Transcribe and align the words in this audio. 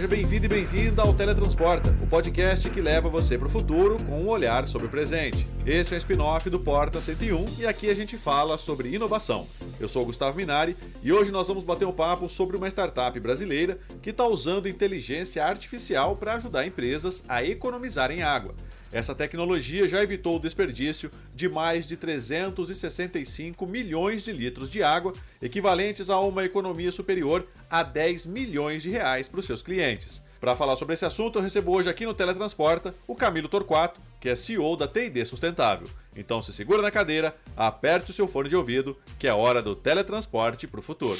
seja 0.00 0.08
bem-vindo 0.08 0.46
e 0.46 0.48
bem-vinda 0.48 1.02
ao 1.02 1.12
Teletransporta, 1.12 1.94
o 2.02 2.06
podcast 2.06 2.70
que 2.70 2.80
leva 2.80 3.10
você 3.10 3.36
para 3.36 3.48
o 3.48 3.50
futuro 3.50 3.98
com 4.04 4.22
um 4.22 4.28
olhar 4.28 4.66
sobre 4.66 4.86
o 4.86 4.90
presente. 4.90 5.46
Esse 5.66 5.92
é 5.92 5.96
o 5.96 5.98
spin-off 5.98 6.48
do 6.48 6.58
Porta 6.58 6.98
101 6.98 7.46
e 7.58 7.66
aqui 7.66 7.90
a 7.90 7.94
gente 7.94 8.16
fala 8.16 8.56
sobre 8.56 8.94
inovação. 8.94 9.46
Eu 9.78 9.88
sou 9.88 10.02
o 10.02 10.06
Gustavo 10.06 10.38
Minari 10.38 10.74
e 11.02 11.12
hoje 11.12 11.30
nós 11.30 11.48
vamos 11.48 11.64
bater 11.64 11.84
um 11.84 11.92
papo 11.92 12.30
sobre 12.30 12.56
uma 12.56 12.68
startup 12.68 13.20
brasileira 13.20 13.78
que 14.00 14.08
está 14.08 14.26
usando 14.26 14.70
inteligência 14.70 15.44
artificial 15.44 16.16
para 16.16 16.36
ajudar 16.36 16.66
empresas 16.66 17.22
a 17.28 17.44
economizarem 17.44 18.22
água. 18.22 18.54
Essa 18.92 19.14
tecnologia 19.14 19.86
já 19.86 20.02
evitou 20.02 20.36
o 20.36 20.40
desperdício 20.40 21.10
de 21.34 21.48
mais 21.48 21.86
de 21.86 21.96
365 21.96 23.66
milhões 23.66 24.24
de 24.24 24.32
litros 24.32 24.68
de 24.68 24.82
água, 24.82 25.12
equivalentes 25.40 26.10
a 26.10 26.18
uma 26.18 26.44
economia 26.44 26.90
superior 26.90 27.46
a 27.70 27.82
10 27.82 28.26
milhões 28.26 28.82
de 28.82 28.90
reais 28.90 29.28
para 29.28 29.40
os 29.40 29.46
seus 29.46 29.62
clientes. 29.62 30.22
Para 30.40 30.56
falar 30.56 30.74
sobre 30.74 30.94
esse 30.94 31.04
assunto, 31.04 31.38
eu 31.38 31.42
recebo 31.42 31.70
hoje 31.70 31.90
aqui 31.90 32.06
no 32.06 32.14
Teletransporta 32.14 32.94
o 33.06 33.14
Camilo 33.14 33.48
Torquato, 33.48 34.00
que 34.18 34.28
é 34.28 34.34
CEO 34.34 34.74
da 34.74 34.88
TD 34.88 35.24
Sustentável. 35.24 35.86
Então 36.16 36.40
se 36.40 36.52
segura 36.52 36.82
na 36.82 36.90
cadeira, 36.90 37.36
aperte 37.56 38.10
o 38.10 38.14
seu 38.14 38.26
fone 38.26 38.48
de 38.48 38.56
ouvido, 38.56 38.96
que 39.18 39.28
é 39.28 39.34
hora 39.34 39.62
do 39.62 39.76
teletransporte 39.76 40.66
para 40.66 40.80
o 40.80 40.82
futuro. 40.82 41.14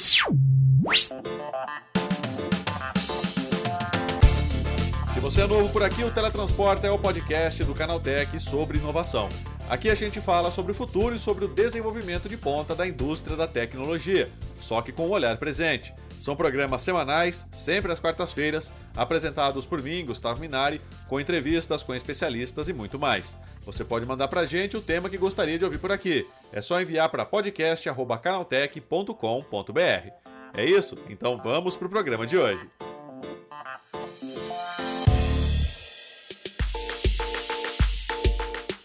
Você 5.21 5.41
é 5.41 5.47
novo 5.47 5.71
por 5.71 5.83
aqui, 5.83 6.03
o 6.03 6.09
Teletransporta 6.09 6.87
é 6.87 6.91
o 6.91 6.97
podcast 6.97 7.63
do 7.63 7.75
Canaltech 7.75 8.39
sobre 8.39 8.79
inovação. 8.79 9.29
Aqui 9.69 9.87
a 9.87 9.93
gente 9.93 10.19
fala 10.19 10.49
sobre 10.49 10.71
o 10.71 10.75
futuro 10.75 11.15
e 11.15 11.19
sobre 11.19 11.45
o 11.45 11.47
desenvolvimento 11.47 12.27
de 12.27 12.35
ponta 12.35 12.73
da 12.73 12.87
indústria 12.87 13.37
da 13.37 13.47
tecnologia, 13.47 14.31
só 14.59 14.81
que 14.81 14.91
com 14.91 15.03
o 15.03 15.09
um 15.09 15.11
olhar 15.11 15.37
presente. 15.37 15.93
São 16.19 16.35
programas 16.35 16.81
semanais, 16.81 17.47
sempre 17.51 17.91
às 17.91 17.99
quartas-feiras, 17.99 18.73
apresentados 18.95 19.63
por 19.63 19.79
mim, 19.79 20.05
Gustavo 20.05 20.39
Minari, 20.39 20.81
com 21.07 21.19
entrevistas 21.19 21.83
com 21.83 21.93
especialistas 21.93 22.67
e 22.67 22.73
muito 22.73 22.97
mais. 22.97 23.37
Você 23.63 23.83
pode 23.83 24.07
mandar 24.07 24.27
pra 24.27 24.43
gente 24.45 24.75
o 24.75 24.81
tema 24.81 25.07
que 25.07 25.19
gostaria 25.19 25.57
de 25.57 25.65
ouvir 25.65 25.77
por 25.77 25.91
aqui. 25.91 26.25
É 26.51 26.61
só 26.61 26.81
enviar 26.81 27.09
para 27.09 27.25
podcast@canaltech.com.br. 27.25 30.11
É 30.53 30.65
isso? 30.65 30.97
Então 31.07 31.37
vamos 31.37 31.77
pro 31.77 31.87
programa 31.87 32.25
de 32.25 32.37
hoje. 32.37 32.67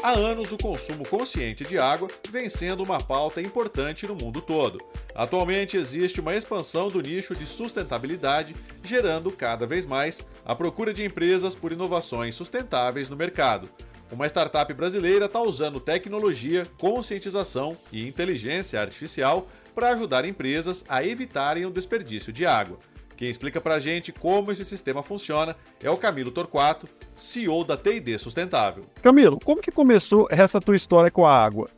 Há 0.06 0.12
anos, 0.12 0.52
o 0.52 0.56
consumo 0.56 1.02
consciente 1.08 1.64
de 1.64 1.78
água 1.78 2.06
vem 2.30 2.48
sendo 2.48 2.80
uma 2.80 2.96
pauta 2.96 3.40
importante 3.40 4.06
no 4.06 4.14
mundo 4.14 4.40
todo. 4.40 4.78
Atualmente, 5.16 5.76
existe 5.76 6.20
uma 6.20 6.32
expansão 6.32 6.86
do 6.86 7.02
nicho 7.02 7.34
de 7.34 7.44
sustentabilidade, 7.44 8.54
gerando 8.84 9.32
cada 9.32 9.66
vez 9.66 9.84
mais 9.84 10.24
a 10.44 10.54
procura 10.54 10.94
de 10.94 11.02
empresas 11.02 11.56
por 11.56 11.72
inovações 11.72 12.36
sustentáveis 12.36 13.08
no 13.08 13.16
mercado. 13.16 13.68
Uma 14.08 14.28
startup 14.28 14.72
brasileira 14.74 15.24
está 15.24 15.42
usando 15.42 15.80
tecnologia, 15.80 16.62
conscientização 16.78 17.76
e 17.90 18.06
inteligência 18.06 18.80
artificial 18.80 19.48
para 19.74 19.88
ajudar 19.88 20.24
empresas 20.24 20.84
a 20.88 21.04
evitarem 21.04 21.66
o 21.66 21.70
desperdício 21.70 22.32
de 22.32 22.46
água. 22.46 22.78
Quem 23.16 23.30
explica 23.30 23.60
pra 23.60 23.78
gente 23.78 24.12
como 24.12 24.52
esse 24.52 24.64
sistema 24.64 25.02
funciona 25.02 25.56
é 25.82 25.90
o 25.90 25.96
Camilo 25.96 26.30
Torquato, 26.30 26.86
CEO 27.14 27.64
da 27.64 27.76
TD 27.76 28.18
Sustentável. 28.18 28.84
Camilo, 29.02 29.38
como 29.42 29.62
que 29.62 29.72
começou 29.72 30.28
essa 30.30 30.60
tua 30.60 30.76
história 30.76 31.10
com 31.10 31.24
a 31.24 31.34
água? 31.34 31.68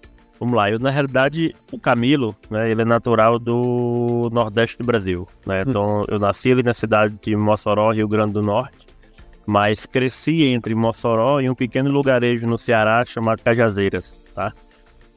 Vamos 0.40 0.54
lá, 0.54 0.70
eu 0.70 0.78
na 0.78 0.90
realidade, 0.90 1.54
o 1.72 1.78
Camilo, 1.78 2.34
né, 2.50 2.70
ele 2.70 2.82
é 2.82 2.84
natural 2.84 3.38
do 3.38 4.28
Nordeste 4.32 4.78
do 4.78 4.84
Brasil, 4.84 5.26
né? 5.44 5.62
Hum. 5.62 5.64
Então, 5.68 6.02
eu 6.08 6.18
nasci 6.18 6.52
ali 6.52 6.62
na 6.62 6.72
cidade 6.72 7.16
de 7.20 7.36
Mossoró, 7.36 7.92
Rio 7.92 8.06
Grande 8.06 8.32
do 8.32 8.42
Norte, 8.42 8.86
mas 9.46 9.86
cresci 9.86 10.44
entre 10.44 10.74
Mossoró 10.74 11.40
e 11.40 11.50
um 11.50 11.54
pequeno 11.54 11.90
lugarejo 11.90 12.46
no 12.46 12.58
Ceará 12.58 13.04
chamado 13.04 13.42
Cajazeiras, 13.42 14.14
tá? 14.34 14.52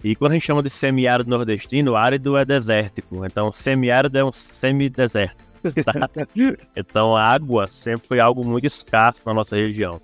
E 0.04 0.16
quando 0.16 0.32
a 0.32 0.34
gente 0.36 0.46
chama 0.46 0.64
de 0.64 0.70
semiárido 0.70 1.30
nordestino, 1.30 1.96
árido 1.96 2.36
é 2.36 2.44
desértico, 2.44 3.24
então 3.24 3.52
semiárido 3.52 4.18
é 4.18 4.24
um 4.24 4.32
semideserto. 4.32 5.51
então 6.76 7.16
a 7.16 7.24
água 7.24 7.68
sempre 7.68 8.08
foi 8.08 8.20
algo 8.20 8.46
muito 8.46 8.66
escasso 8.66 9.24
na 9.26 9.34
nossa 9.34 9.56
região. 9.56 10.02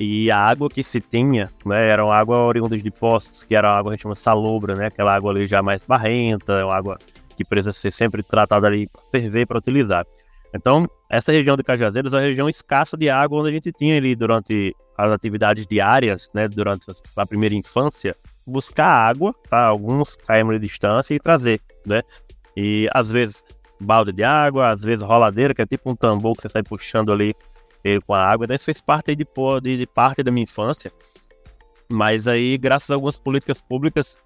E 0.00 0.30
a 0.30 0.38
água 0.38 0.68
que 0.68 0.82
se 0.82 1.00
tinha, 1.00 1.50
né, 1.64 1.88
era 1.88 2.04
água 2.04 2.40
oriunda 2.40 2.76
de 2.76 2.90
postos, 2.90 3.44
que 3.44 3.54
era 3.54 3.70
água 3.70 3.92
a 3.92 3.94
gente 3.94 4.02
chama 4.02 4.14
salobra, 4.14 4.74
né, 4.74 4.86
aquela 4.86 5.14
água 5.14 5.30
ali 5.30 5.46
já 5.46 5.62
mais 5.62 5.84
barrenta, 5.84 6.64
uma 6.64 6.74
água 6.74 6.98
que 7.36 7.44
precisa 7.44 7.72
ser 7.72 7.92
sempre 7.92 8.22
tratada 8.22 8.66
ali 8.66 8.88
para 8.88 9.02
ferver, 9.06 9.46
para 9.46 9.58
utilizar. 9.58 10.04
Então, 10.52 10.88
essa 11.10 11.32
região 11.32 11.56
de 11.56 11.64
Cajazeiras 11.64 12.12
é 12.12 12.16
uma 12.16 12.22
região 12.22 12.48
escassa 12.48 12.96
de 12.96 13.10
água, 13.10 13.40
onde 13.40 13.50
a 13.50 13.52
gente 13.52 13.72
tinha 13.72 13.96
ali 13.96 14.14
durante 14.14 14.74
as 14.96 15.10
atividades 15.10 15.66
diárias, 15.66 16.28
né, 16.34 16.48
durante 16.48 16.86
a 17.16 17.26
primeira 17.26 17.54
infância, 17.54 18.16
buscar 18.46 18.86
água, 18.86 19.34
tá, 19.48 19.66
alguns 19.66 20.16
km 20.16 20.52
de 20.52 20.58
distância 20.60 21.14
e 21.14 21.18
trazer, 21.18 21.60
né? 21.84 22.02
E 22.56 22.86
às 22.92 23.10
vezes 23.10 23.42
balde 23.84 24.12
de 24.12 24.24
água, 24.24 24.68
às 24.72 24.82
vezes 24.82 25.04
roladeira, 25.04 25.54
que 25.54 25.62
é 25.62 25.66
tipo 25.66 25.92
um 25.92 25.96
tambor 25.96 26.34
que 26.34 26.42
você 26.42 26.48
sai 26.48 26.62
puxando 26.62 27.12
ali 27.12 27.34
ele 27.84 28.00
com 28.00 28.14
a 28.14 28.24
água. 28.24 28.46
Daí 28.46 28.58
fez 28.58 28.80
parte 28.80 29.14
de, 29.14 29.26
de, 29.62 29.76
de 29.76 29.86
parte 29.86 30.22
da 30.22 30.32
minha 30.32 30.44
infância. 30.44 30.90
Mas 31.92 32.26
aí, 32.26 32.56
graças 32.56 32.90
a 32.90 32.94
algumas 32.94 33.18
políticas 33.18 33.60
públicas, 33.60 34.16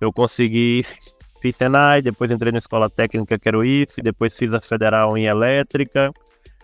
eu 0.00 0.12
consegui 0.12 0.84
fiz 1.40 1.56
Senai, 1.56 2.02
depois 2.02 2.30
entrei 2.30 2.52
na 2.52 2.58
escola 2.58 2.88
técnica 2.88 3.38
que 3.38 3.48
era 3.48 3.58
o 3.58 3.64
IF, 3.64 4.00
depois 4.02 4.36
fiz 4.36 4.52
a 4.52 4.60
federal 4.60 5.16
em 5.16 5.24
elétrica, 5.24 6.12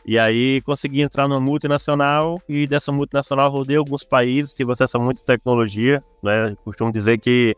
e 0.05 0.19
aí 0.19 0.60
consegui 0.62 1.00
entrar 1.00 1.26
numa 1.26 1.41
multinacional, 1.41 2.41
e 2.49 2.66
dessa 2.66 2.93
multinacional 2.93 3.50
rodei 3.50 3.76
alguns 3.76 4.05
países, 4.05 4.55
tive 4.55 4.72
acesso 4.72 4.99
a 4.99 5.00
muita 5.00 5.25
tecnologia, 5.25 6.03
né? 6.22 6.55
Costumo 6.62 6.93
dizer 6.93 7.19
que 7.19 7.56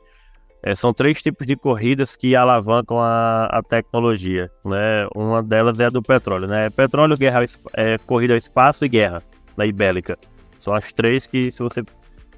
é, 0.62 0.74
são 0.74 0.92
três 0.92 1.22
tipos 1.22 1.46
de 1.46 1.56
corridas 1.56 2.16
que 2.16 2.34
alavancam 2.34 2.98
a, 2.98 3.46
a, 3.46 3.62
tecnologia. 3.62 4.50
Né? 4.64 5.06
Uma 5.14 5.42
delas 5.42 5.78
é 5.78 5.86
a 5.86 5.88
do 5.88 6.02
petróleo. 6.02 6.48
Né? 6.48 6.68
Petróleo, 6.70 7.16
guerra, 7.16 7.44
é, 7.74 7.96
corrida 7.98 8.34
ao 8.34 8.38
espaço 8.38 8.84
e 8.84 8.88
guerra 8.88 9.22
na 9.56 9.66
ibélica. 9.66 10.18
São 10.58 10.74
as 10.74 10.92
três 10.92 11.26
que, 11.26 11.50
se 11.50 11.62
você. 11.62 11.82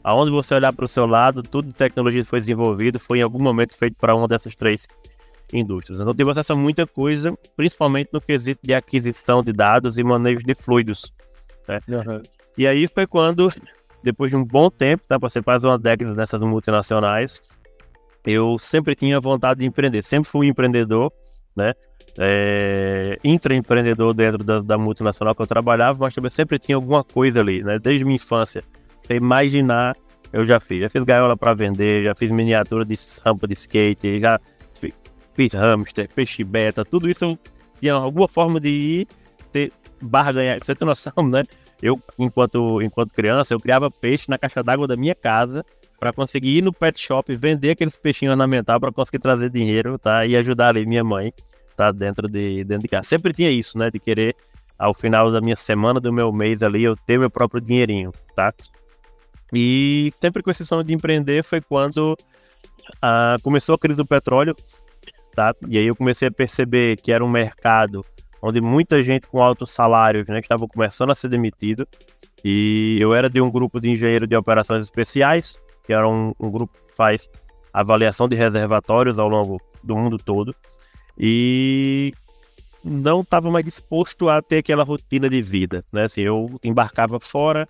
Aonde 0.02 0.30
você 0.30 0.54
olhar 0.54 0.72
para 0.72 0.84
o 0.84 0.88
seu 0.88 1.06
lado, 1.06 1.42
tudo 1.42 1.68
de 1.68 1.74
tecnologia 1.74 2.22
que 2.22 2.28
foi 2.28 2.38
desenvolvido 2.38 2.98
foi 2.98 3.18
em 3.18 3.22
algum 3.22 3.42
momento 3.42 3.76
feito 3.76 3.96
para 3.98 4.14
uma 4.14 4.26
dessas 4.26 4.54
três 4.54 4.86
indústrias. 5.52 6.00
Então, 6.00 6.14
tive 6.14 6.30
acesso 6.30 6.54
a 6.54 6.56
muita 6.56 6.86
coisa, 6.86 7.36
principalmente 7.54 8.08
no 8.12 8.20
quesito 8.20 8.60
de 8.62 8.72
aquisição 8.72 9.42
de 9.42 9.52
dados 9.52 9.98
e 9.98 10.04
manejo 10.04 10.42
de 10.42 10.54
fluidos. 10.54 11.12
Né? 11.68 11.78
Uhum. 11.88 12.22
E 12.56 12.66
aí 12.66 12.88
foi 12.88 13.06
quando, 13.06 13.48
depois 14.02 14.30
de 14.30 14.36
um 14.36 14.44
bom 14.44 14.70
tempo, 14.70 15.06
tá? 15.06 15.18
Você 15.18 15.42
faz 15.42 15.64
uma 15.64 15.78
década 15.78 16.14
nessas 16.14 16.42
multinacionais, 16.42 17.40
eu 18.24 18.58
sempre 18.58 18.94
tinha 18.94 19.18
vontade 19.20 19.60
de 19.60 19.66
empreender, 19.66 20.02
sempre 20.02 20.28
fui 20.28 20.48
empreendedor, 20.48 21.12
né? 21.56 21.72
É, 22.18 23.18
intraempreendedor 23.22 24.12
dentro 24.12 24.42
da, 24.42 24.60
da, 24.60 24.76
multinacional 24.76 25.34
que 25.34 25.42
eu 25.42 25.46
trabalhava, 25.46 25.98
mas 26.00 26.14
também 26.14 26.30
sempre 26.30 26.58
tinha 26.58 26.76
alguma 26.76 27.04
coisa 27.04 27.40
ali, 27.40 27.62
né? 27.62 27.78
Desde 27.78 28.04
minha 28.04 28.16
infância. 28.16 28.62
Você 29.02 29.14
imaginar, 29.14 29.96
eu 30.32 30.44
já 30.44 30.58
fiz. 30.58 30.80
Já 30.80 30.90
fiz 30.90 31.04
gaiola 31.04 31.36
para 31.36 31.54
vender, 31.54 32.04
já 32.04 32.14
fiz 32.14 32.30
miniatura 32.30 32.84
de 32.84 32.94
rampa 33.24 33.46
de 33.46 33.54
skate, 33.54 34.20
já 34.20 34.40
fiz, 34.74 34.92
fiz 35.32 35.54
hamster, 35.54 36.08
peixe 36.12 36.42
beta, 36.42 36.84
tudo 36.84 37.08
isso 37.08 37.38
tinha 37.80 37.94
alguma 37.94 38.28
forma 38.28 38.60
de 38.60 38.68
ir 38.68 39.08
ter 39.52 39.72
barra 40.02 40.32
ganhar. 40.32 40.58
Você 40.60 40.74
tem 40.74 40.86
noção, 40.86 41.12
né? 41.30 41.44
Eu, 41.82 41.98
enquanto, 42.18 42.82
enquanto 42.82 43.14
criança, 43.14 43.54
eu 43.54 43.60
criava 43.60 43.90
peixe 43.90 44.28
na 44.28 44.36
caixa 44.36 44.62
d'água 44.62 44.86
da 44.86 44.96
minha 44.96 45.14
casa 45.14 45.64
para 46.00 46.14
conseguir 46.14 46.56
ir 46.56 46.62
no 46.62 46.72
pet 46.72 46.98
shop 46.98 47.32
vender 47.36 47.72
aqueles 47.72 47.98
peixinhos 47.98 48.32
ornamentais 48.32 48.80
para 48.80 48.90
conseguir 48.90 49.18
trazer 49.18 49.50
dinheiro, 49.50 49.98
tá? 49.98 50.24
E 50.24 50.34
ajudar 50.34 50.68
ali 50.68 50.86
minha 50.86 51.04
mãe, 51.04 51.30
tá? 51.76 51.92
Dentro 51.92 52.26
de, 52.26 52.64
dentro 52.64 52.82
de 52.82 52.88
casa. 52.88 53.06
Sempre 53.06 53.34
tinha 53.34 53.50
isso, 53.50 53.76
né? 53.76 53.90
De 53.90 54.00
querer, 54.00 54.34
ao 54.78 54.94
final 54.94 55.30
da 55.30 55.42
minha 55.42 55.56
semana, 55.56 56.00
do 56.00 56.10
meu 56.10 56.32
mês 56.32 56.62
ali, 56.62 56.82
eu 56.84 56.96
ter 56.96 57.18
meu 57.18 57.28
próprio 57.28 57.60
dinheirinho, 57.60 58.12
tá? 58.34 58.50
E 59.52 60.10
sempre 60.18 60.42
com 60.42 60.50
esse 60.50 60.64
sonho 60.64 60.82
de 60.82 60.94
empreender 60.94 61.44
foi 61.44 61.60
quando 61.60 62.16
ah, 63.02 63.36
começou 63.42 63.74
a 63.74 63.78
crise 63.78 63.98
do 63.98 64.06
petróleo, 64.06 64.56
tá? 65.34 65.54
E 65.68 65.76
aí 65.76 65.86
eu 65.86 65.94
comecei 65.94 66.28
a 66.28 66.32
perceber 66.32 66.96
que 66.96 67.12
era 67.12 67.22
um 67.22 67.28
mercado 67.28 68.02
onde 68.40 68.58
muita 68.58 69.02
gente 69.02 69.28
com 69.28 69.42
altos 69.42 69.70
salários, 69.70 70.26
né, 70.28 70.38
estava 70.38 70.66
começando 70.66 71.10
a 71.10 71.14
ser 71.14 71.28
demitido. 71.28 71.86
E 72.42 72.96
eu 72.98 73.14
era 73.14 73.28
de 73.28 73.38
um 73.38 73.50
grupo 73.50 73.78
de 73.78 73.90
engenheiro 73.90 74.26
de 74.26 74.34
operações 74.34 74.82
especiais, 74.82 75.60
que 75.90 75.94
era 75.94 76.08
um, 76.08 76.32
um 76.38 76.48
grupo 76.48 76.72
que 76.86 76.94
faz 76.94 77.28
avaliação 77.72 78.28
de 78.28 78.36
reservatórios 78.36 79.18
ao 79.18 79.28
longo 79.28 79.60
do 79.82 79.96
mundo 79.96 80.18
todo. 80.18 80.54
E 81.18 82.12
não 82.84 83.22
estava 83.22 83.50
mais 83.50 83.64
disposto 83.64 84.28
a 84.28 84.40
ter 84.40 84.58
aquela 84.58 84.84
rotina 84.84 85.28
de 85.28 85.42
vida, 85.42 85.84
né? 85.92 86.04
Assim, 86.04 86.20
eu 86.20 86.46
embarcava 86.62 87.18
fora 87.18 87.66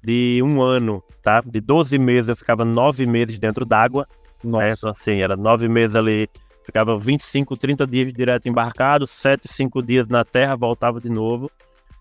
de 0.00 0.40
um 0.44 0.62
ano, 0.62 1.02
tá? 1.24 1.42
De 1.44 1.60
12 1.60 1.98
meses 1.98 2.28
eu 2.28 2.36
ficava 2.36 2.64
nove 2.64 3.04
meses 3.04 3.36
dentro 3.36 3.64
d'água. 3.64 4.06
Né? 4.44 4.70
Então, 4.70 4.88
assim, 4.88 5.20
era 5.20 5.36
nove 5.36 5.66
meses 5.66 5.96
ali, 5.96 6.28
ficava 6.62 6.96
25, 6.96 7.56
30 7.56 7.84
dias 7.84 8.12
direto 8.12 8.48
embarcado, 8.48 9.08
sete, 9.08 9.48
cinco 9.48 9.82
dias 9.82 10.06
na 10.06 10.24
terra, 10.24 10.54
voltava 10.54 11.00
de 11.00 11.10
novo. 11.10 11.50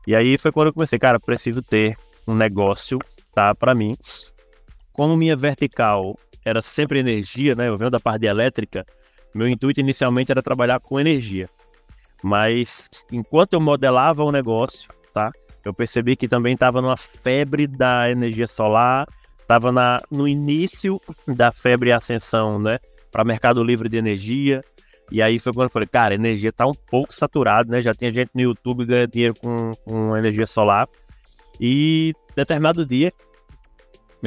E 0.05 0.15
aí 0.15 0.37
foi 0.37 0.51
quando 0.51 0.67
eu 0.67 0.73
comecei, 0.73 0.99
cara, 0.99 1.19
preciso 1.19 1.63
ter 1.63 1.97
um 2.27 2.35
negócio, 2.35 2.99
tá, 3.33 3.55
para 3.55 3.73
mim. 3.73 3.95
Como 4.95 5.17
minha 5.17 5.35
vertical 5.35 6.15
era 6.43 6.61
sempre 6.61 6.99
energia, 6.99 7.53
né? 7.53 7.67
Eu 7.67 7.77
venho 7.77 7.91
da 7.91 7.99
parte 7.99 8.21
de 8.21 8.27
elétrica, 8.27 8.85
meu 9.33 9.47
intuito 9.47 9.81
inicialmente 9.81 10.31
era 10.31 10.41
trabalhar 10.41 10.79
com 10.79 10.97
energia. 10.97 11.49
Mas 12.23 12.89
enquanto 13.11 13.53
eu 13.53 13.59
modelava 13.59 14.23
o 14.23 14.31
negócio, 14.31 14.89
tá? 15.13 15.31
Eu 15.65 15.73
percebi 15.73 16.15
que 16.15 16.27
também 16.27 16.53
estava 16.53 16.81
numa 16.81 16.95
febre 16.95 17.67
da 17.67 18.09
energia 18.09 18.47
solar, 18.47 19.05
estava 19.41 19.71
no 20.09 20.27
início 20.27 21.01
da 21.27 21.51
febre 21.51 21.91
ascensão, 21.91 22.57
né? 22.57 22.79
Para 23.11 23.25
mercado 23.25 23.63
livre 23.63 23.89
de 23.89 23.97
energia. 23.97 24.61
E 25.11 25.21
aí 25.21 25.37
foi 25.39 25.53
quando 25.53 25.65
eu 25.65 25.71
falei, 25.71 25.87
cara, 25.87 26.13
a 26.13 26.15
energia 26.15 26.49
está 26.49 26.65
um 26.65 26.73
pouco 26.73 27.13
saturada, 27.13 27.69
né? 27.69 27.81
Já 27.81 27.93
tem 27.93 28.13
gente 28.13 28.31
no 28.33 28.41
YouTube 28.41 28.85
ganhando 28.85 29.11
dinheiro 29.11 29.35
com, 29.35 29.71
com 29.83 30.15
energia 30.15 30.47
solar. 30.47 30.87
E 31.59 32.13
determinado 32.35 32.85
dia, 32.85 33.11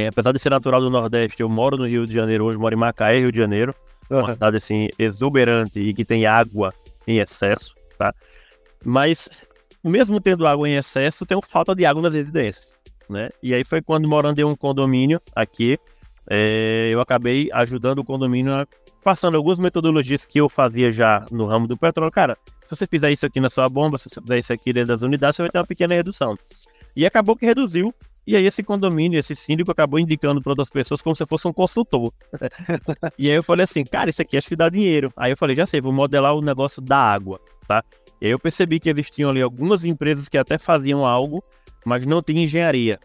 apesar 0.09 0.33
de 0.33 0.39
ser 0.39 0.51
natural 0.51 0.81
do 0.81 0.91
Nordeste, 0.91 1.43
eu 1.43 1.49
moro 1.49 1.77
no 1.77 1.87
Rio 1.87 2.07
de 2.07 2.13
Janeiro, 2.13 2.45
hoje 2.45 2.59
moro 2.59 2.75
em 2.75 2.79
Macaé, 2.79 3.19
Rio 3.19 3.33
de 3.33 3.39
Janeiro. 3.39 3.75
Uhum. 4.11 4.21
Uma 4.21 4.33
cidade 4.33 4.57
assim 4.57 4.89
exuberante 4.99 5.81
e 5.81 5.93
que 5.93 6.05
tem 6.05 6.25
água 6.27 6.73
em 7.07 7.19
excesso, 7.19 7.75
tá? 7.99 8.15
Mas 8.85 9.29
mesmo 9.85 10.21
tendo 10.21 10.47
água 10.47 10.69
em 10.69 10.77
excesso, 10.77 11.27
tem 11.27 11.39
falta 11.43 11.75
de 11.75 11.85
água 11.85 12.03
nas 12.03 12.15
residências, 12.15 12.77
né? 13.09 13.29
E 13.43 13.55
aí 13.55 13.65
foi 13.65 13.83
quando 13.83 14.09
morando 14.09 14.39
em 14.39 14.45
um 14.45 14.55
condomínio 14.55 15.21
aqui, 15.35 15.79
é, 16.31 16.91
eu 16.93 17.01
acabei 17.01 17.49
ajudando 17.53 18.01
o 18.01 18.05
condomínio 18.05 18.55
a, 18.55 18.67
passando 19.03 19.37
algumas 19.37 19.59
metodologias 19.59 20.27
que 20.27 20.39
eu 20.39 20.49
fazia 20.49 20.91
já 20.91 21.25
no 21.31 21.47
ramo 21.47 21.67
do 21.67 21.77
petróleo. 21.77 22.13
Cara, 22.13 22.37
se 22.65 22.77
você 22.77 22.87
fizer 22.87 23.11
isso 23.11 23.25
aqui 23.25 23.41
na 23.41 23.49
sua 23.49 23.69
bomba, 23.69 23.97
se 23.97 24.09
você 24.09 24.21
fizer 24.21 24.39
isso 24.39 24.53
aqui 24.53 24.73
dentro 24.73 24.89
das 24.89 25.03
unidades, 25.03 25.37
você 25.37 25.43
vai 25.43 25.51
ter 25.51 25.59
uma 25.59 25.67
pequena 25.67 25.95
redução. 25.95 26.37
E 26.95 27.07
acabou 27.07 27.37
que 27.37 27.47
reduziu. 27.47 27.95
E 28.29 28.37
aí 28.37 28.45
esse 28.45 28.63
condomínio, 28.63 29.19
esse 29.19 29.35
síndico 29.35 29.71
acabou 29.71 29.99
indicando 29.99 30.43
para 30.43 30.53
outras 30.53 30.69
pessoas 30.69 31.01
como 31.01 31.17
se 31.17 31.25
fosse 31.25 31.49
um 31.49 31.53
consultor. 31.53 32.13
e 33.19 33.31
aí 33.31 33.35
eu 33.35 33.43
falei 33.43 33.65
assim, 33.65 33.83
cara, 33.83 34.11
isso 34.11 34.21
aqui 34.21 34.37
acho 34.37 34.49
que 34.49 34.55
dá 34.55 34.69
dinheiro. 34.69 35.11
Aí 35.17 35.33
eu 35.33 35.37
falei, 35.37 35.57
já 35.57 35.65
sei, 35.65 35.81
vou 35.81 35.95
modelar 35.95 36.35
o 36.35 36.43
negócio 36.43 36.83
da 36.83 36.99
água, 36.99 37.41
tá? 37.67 37.83
E 38.21 38.27
aí 38.27 38.33
eu 38.33 38.39
percebi 38.39 38.79
que 38.79 38.91
existiam 38.91 39.31
ali 39.31 39.41
algumas 39.41 39.83
empresas 39.87 40.29
que 40.29 40.37
até 40.37 40.59
faziam 40.59 41.07
algo, 41.07 41.43
mas 41.87 42.05
não 42.05 42.21
tinha 42.21 42.45
engenharia. 42.45 43.01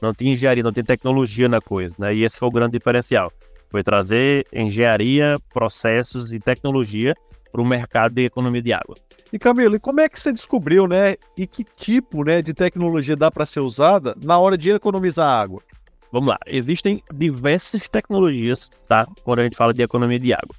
Não 0.00 0.14
tinha 0.14 0.32
engenharia, 0.32 0.62
não 0.62 0.72
tinha 0.72 0.84
tecnologia 0.84 1.48
na 1.48 1.60
coisa, 1.60 1.92
né? 1.98 2.14
E 2.14 2.24
esse 2.24 2.38
foi 2.38 2.46
o 2.46 2.52
grande 2.52 2.78
diferencial. 2.78 3.32
Foi 3.70 3.82
trazer 3.82 4.46
engenharia, 4.52 5.34
processos 5.52 6.32
e 6.32 6.38
tecnologia 6.38 7.14
para 7.50 7.62
o 7.62 7.66
mercado 7.66 8.14
de 8.14 8.24
economia 8.24 8.62
de 8.62 8.72
água. 8.72 8.94
E 9.32 9.38
Camilo, 9.38 9.76
e 9.76 9.80
como 9.80 10.00
é 10.00 10.08
que 10.08 10.20
você 10.20 10.32
descobriu, 10.32 10.86
né? 10.86 11.16
E 11.36 11.46
que 11.46 11.64
tipo, 11.64 12.24
né, 12.24 12.40
de 12.42 12.54
tecnologia 12.54 13.16
dá 13.16 13.30
para 13.30 13.46
ser 13.46 13.60
usada 13.60 14.14
na 14.22 14.38
hora 14.38 14.56
de 14.56 14.70
economizar 14.70 15.28
água? 15.28 15.62
Vamos 16.10 16.28
lá, 16.30 16.38
existem 16.46 17.02
diversas 17.12 17.86
tecnologias, 17.86 18.70
tá? 18.88 19.06
Quando 19.22 19.40
a 19.40 19.42
gente 19.44 19.56
fala 19.56 19.74
de 19.74 19.82
economia 19.82 20.18
de 20.18 20.32
água. 20.32 20.54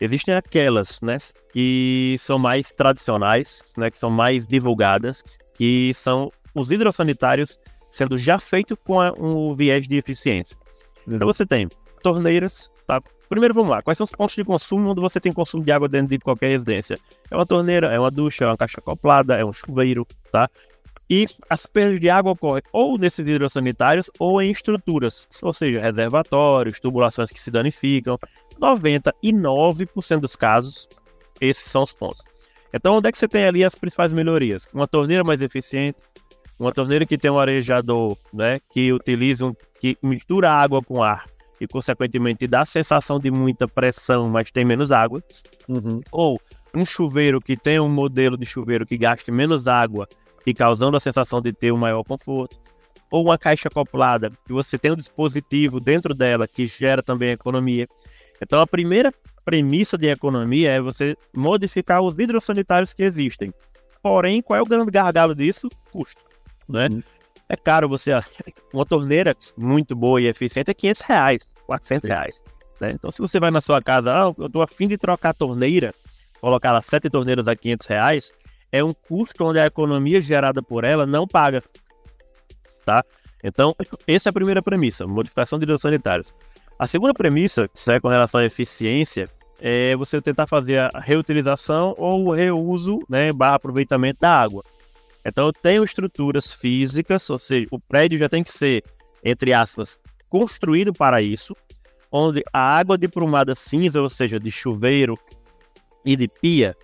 Existem 0.00 0.34
aquelas, 0.34 1.00
né, 1.00 1.16
que 1.52 2.16
são 2.18 2.36
mais 2.36 2.72
tradicionais, 2.72 3.62
né, 3.76 3.88
que 3.88 3.96
são 3.96 4.10
mais 4.10 4.44
divulgadas, 4.44 5.22
que 5.54 5.92
são 5.94 6.28
os 6.54 6.72
hidrossanitários 6.72 7.60
sendo 7.88 8.18
já 8.18 8.38
feitos 8.38 8.76
com 8.84 8.98
um 9.18 9.54
viés 9.54 9.86
de 9.86 9.96
eficiência. 9.96 10.56
Então 11.06 11.28
você 11.28 11.46
tem 11.46 11.68
torneiras, 12.02 12.68
tá? 12.86 13.00
Primeiro 13.32 13.54
vamos 13.54 13.70
lá, 13.70 13.80
quais 13.80 13.96
são 13.96 14.04
os 14.04 14.10
pontos 14.10 14.36
de 14.36 14.44
consumo 14.44 14.90
onde 14.90 15.00
você 15.00 15.18
tem 15.18 15.32
consumo 15.32 15.64
de 15.64 15.72
água 15.72 15.88
dentro 15.88 16.08
de 16.08 16.18
qualquer 16.18 16.48
residência? 16.48 16.98
É 17.30 17.34
uma 17.34 17.46
torneira, 17.46 17.86
é 17.86 17.98
uma 17.98 18.10
ducha, 18.10 18.44
é 18.44 18.46
uma 18.46 18.58
caixa 18.58 18.78
acoplada, 18.78 19.34
é 19.34 19.42
um 19.42 19.54
chuveiro, 19.54 20.06
tá? 20.30 20.50
E 21.08 21.24
as 21.48 21.64
perdas 21.64 21.98
de 21.98 22.10
água 22.10 22.32
ocorrem 22.32 22.62
ou 22.74 22.98
nesses 22.98 23.26
hidrossanitários 23.26 24.10
ou 24.18 24.42
em 24.42 24.50
estruturas, 24.50 25.26
ou 25.40 25.54
seja, 25.54 25.80
reservatórios, 25.80 26.78
tubulações 26.78 27.32
que 27.32 27.40
se 27.40 27.50
danificam. 27.50 28.18
99% 28.60 30.20
dos 30.20 30.36
casos, 30.36 30.86
esses 31.40 31.64
são 31.64 31.84
os 31.84 31.94
pontos. 31.94 32.22
Então, 32.70 32.96
onde 32.96 33.08
é 33.08 33.12
que 33.12 33.16
você 33.16 33.26
tem 33.26 33.44
ali 33.44 33.64
as 33.64 33.74
principais 33.74 34.12
melhorias? 34.12 34.68
Uma 34.74 34.86
torneira 34.86 35.24
mais 35.24 35.40
eficiente, 35.40 35.96
uma 36.60 36.70
torneira 36.70 37.06
que 37.06 37.16
tem 37.16 37.30
um 37.30 37.38
arejador, 37.38 38.14
né, 38.30 38.58
que 38.70 38.92
utiliza 38.92 39.46
um, 39.46 39.54
que 39.80 39.96
mistura 40.02 40.52
água 40.52 40.82
com 40.82 41.02
ar 41.02 41.24
e, 41.62 41.66
consequentemente, 41.68 42.48
dá 42.48 42.62
a 42.62 42.66
sensação 42.66 43.20
de 43.20 43.30
muita 43.30 43.68
pressão, 43.68 44.28
mas 44.28 44.50
tem 44.50 44.64
menos 44.64 44.90
água. 44.90 45.22
Uhum. 45.68 46.00
Ou 46.10 46.40
um 46.74 46.84
chuveiro 46.84 47.40
que 47.40 47.56
tem 47.56 47.78
um 47.78 47.88
modelo 47.88 48.36
de 48.36 48.44
chuveiro 48.44 48.84
que 48.84 48.98
gaste 48.98 49.30
menos 49.30 49.68
água 49.68 50.08
e 50.44 50.52
causando 50.52 50.96
a 50.96 51.00
sensação 51.00 51.40
de 51.40 51.52
ter 51.52 51.72
um 51.72 51.76
maior 51.76 52.02
conforto. 52.02 52.58
Ou 53.12 53.26
uma 53.26 53.38
caixa 53.38 53.68
acoplada, 53.68 54.32
que 54.44 54.52
você 54.52 54.76
tem 54.76 54.90
um 54.90 54.96
dispositivo 54.96 55.78
dentro 55.78 56.12
dela 56.12 56.48
que 56.48 56.66
gera 56.66 57.00
também 57.00 57.30
economia. 57.30 57.86
Então, 58.40 58.60
a 58.60 58.66
primeira 58.66 59.12
premissa 59.44 59.96
de 59.96 60.08
economia 60.08 60.68
é 60.68 60.80
você 60.80 61.16
modificar 61.32 62.02
os 62.02 62.18
hidrossanitários 62.18 62.92
que 62.92 63.04
existem. 63.04 63.54
Porém, 64.02 64.42
qual 64.42 64.58
é 64.58 64.62
o 64.62 64.66
grande 64.66 64.90
gargalo 64.90 65.32
disso? 65.32 65.68
Custo. 65.92 66.20
Né? 66.68 66.88
Uhum. 66.90 67.02
É 67.48 67.56
caro 67.56 67.86
você. 67.88 68.12
Uma 68.72 68.86
torneira 68.86 69.36
muito 69.58 69.94
boa 69.94 70.20
e 70.20 70.26
eficiente 70.26 70.70
é 70.70 70.74
500 70.74 71.02
reais, 71.02 71.51
400 71.72 72.02
Sim. 72.02 72.14
reais. 72.14 72.44
Né? 72.80 72.90
Então, 72.92 73.10
se 73.10 73.20
você 73.20 73.40
vai 73.40 73.50
na 73.50 73.60
sua 73.60 73.80
casa, 73.80 74.12
ah, 74.12 74.34
eu 74.36 74.46
estou 74.46 74.62
afim 74.62 74.88
de 74.88 74.98
trocar 74.98 75.30
a 75.30 75.34
torneira, 75.34 75.94
colocar 76.40 76.72
lá 76.72 76.82
sete 76.82 77.08
torneiras 77.08 77.48
a 77.48 77.56
500 77.56 77.86
reais, 77.86 78.32
é 78.70 78.82
um 78.82 78.92
custo 78.92 79.44
onde 79.44 79.58
a 79.58 79.66
economia 79.66 80.20
gerada 80.20 80.62
por 80.62 80.84
ela 80.84 81.06
não 81.06 81.26
paga. 81.26 81.62
Tá? 82.84 83.04
Então, 83.42 83.74
essa 84.06 84.28
é 84.28 84.30
a 84.30 84.32
primeira 84.32 84.62
premissa, 84.62 85.06
modificação 85.06 85.58
de 85.58 85.64
hidros 85.64 85.80
sanitários. 85.80 86.34
A 86.78 86.86
segunda 86.86 87.14
premissa, 87.14 87.68
que 87.68 87.90
é 87.90 88.00
com 88.00 88.08
relação 88.08 88.40
à 88.40 88.44
eficiência, 88.44 89.28
é 89.60 89.94
você 89.94 90.20
tentar 90.20 90.46
fazer 90.48 90.78
a 90.78 90.98
reutilização 90.98 91.94
ou 91.96 92.26
o 92.26 92.32
reuso, 92.32 92.98
né, 93.08 93.32
barra 93.32 93.54
aproveitamento 93.54 94.18
da 94.20 94.40
água. 94.40 94.64
Então, 95.24 95.46
eu 95.46 95.52
tenho 95.52 95.84
estruturas 95.84 96.52
físicas, 96.52 97.30
ou 97.30 97.38
seja, 97.38 97.68
o 97.70 97.78
prédio 97.78 98.18
já 98.18 98.28
tem 98.28 98.42
que 98.42 98.50
ser, 98.50 98.82
entre 99.22 99.52
aspas, 99.52 100.00
construído 100.32 100.94
para 100.94 101.20
isso, 101.20 101.54
onde 102.10 102.42
a 102.50 102.58
água 102.58 102.96
de 102.96 103.06
prumada 103.06 103.54
cinza, 103.54 104.00
ou 104.00 104.08
seja, 104.08 104.40
de 104.40 104.50
chuveiro 104.50 105.14
e 106.06 106.16
de 106.16 106.26
pia, 106.26 106.74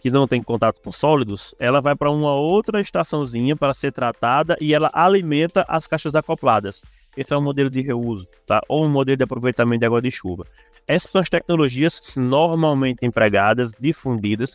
que 0.00 0.08
não 0.08 0.28
tem 0.28 0.40
contato 0.40 0.80
com 0.80 0.92
sólidos, 0.92 1.52
ela 1.58 1.80
vai 1.80 1.96
para 1.96 2.12
uma 2.12 2.32
outra 2.32 2.80
estaçãozinha 2.80 3.56
para 3.56 3.74
ser 3.74 3.90
tratada 3.90 4.56
e 4.60 4.72
ela 4.72 4.88
alimenta 4.92 5.64
as 5.66 5.88
caixas 5.88 6.14
acopladas. 6.14 6.80
Esse 7.16 7.34
é 7.34 7.36
um 7.36 7.42
modelo 7.42 7.68
de 7.68 7.80
reuso, 7.80 8.24
tá? 8.46 8.60
Ou 8.68 8.84
um 8.84 8.88
modelo 8.88 9.16
de 9.16 9.24
aproveitamento 9.24 9.80
de 9.80 9.86
água 9.86 10.00
de 10.00 10.10
chuva. 10.12 10.46
Essas 10.86 11.10
são 11.10 11.20
as 11.20 11.28
tecnologias 11.28 12.14
normalmente 12.16 13.04
empregadas, 13.04 13.72
difundidas 13.80 14.54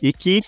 e 0.00 0.14
que 0.14 0.40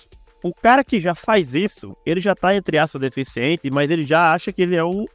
o 0.43 0.51
cara 0.51 0.83
que 0.83 0.99
já 0.99 1.13
faz 1.13 1.53
isso, 1.53 1.95
ele 2.03 2.19
já 2.19 2.31
está 2.31 2.55
entre 2.55 2.79
aspas 2.79 2.99
deficiente, 2.99 3.69
mas 3.69 3.91
ele 3.91 4.03
já 4.03 4.33
acha 4.33 4.51
que 4.51 4.63
ele 4.63 4.75
é 4.75 4.83
o 4.83 5.07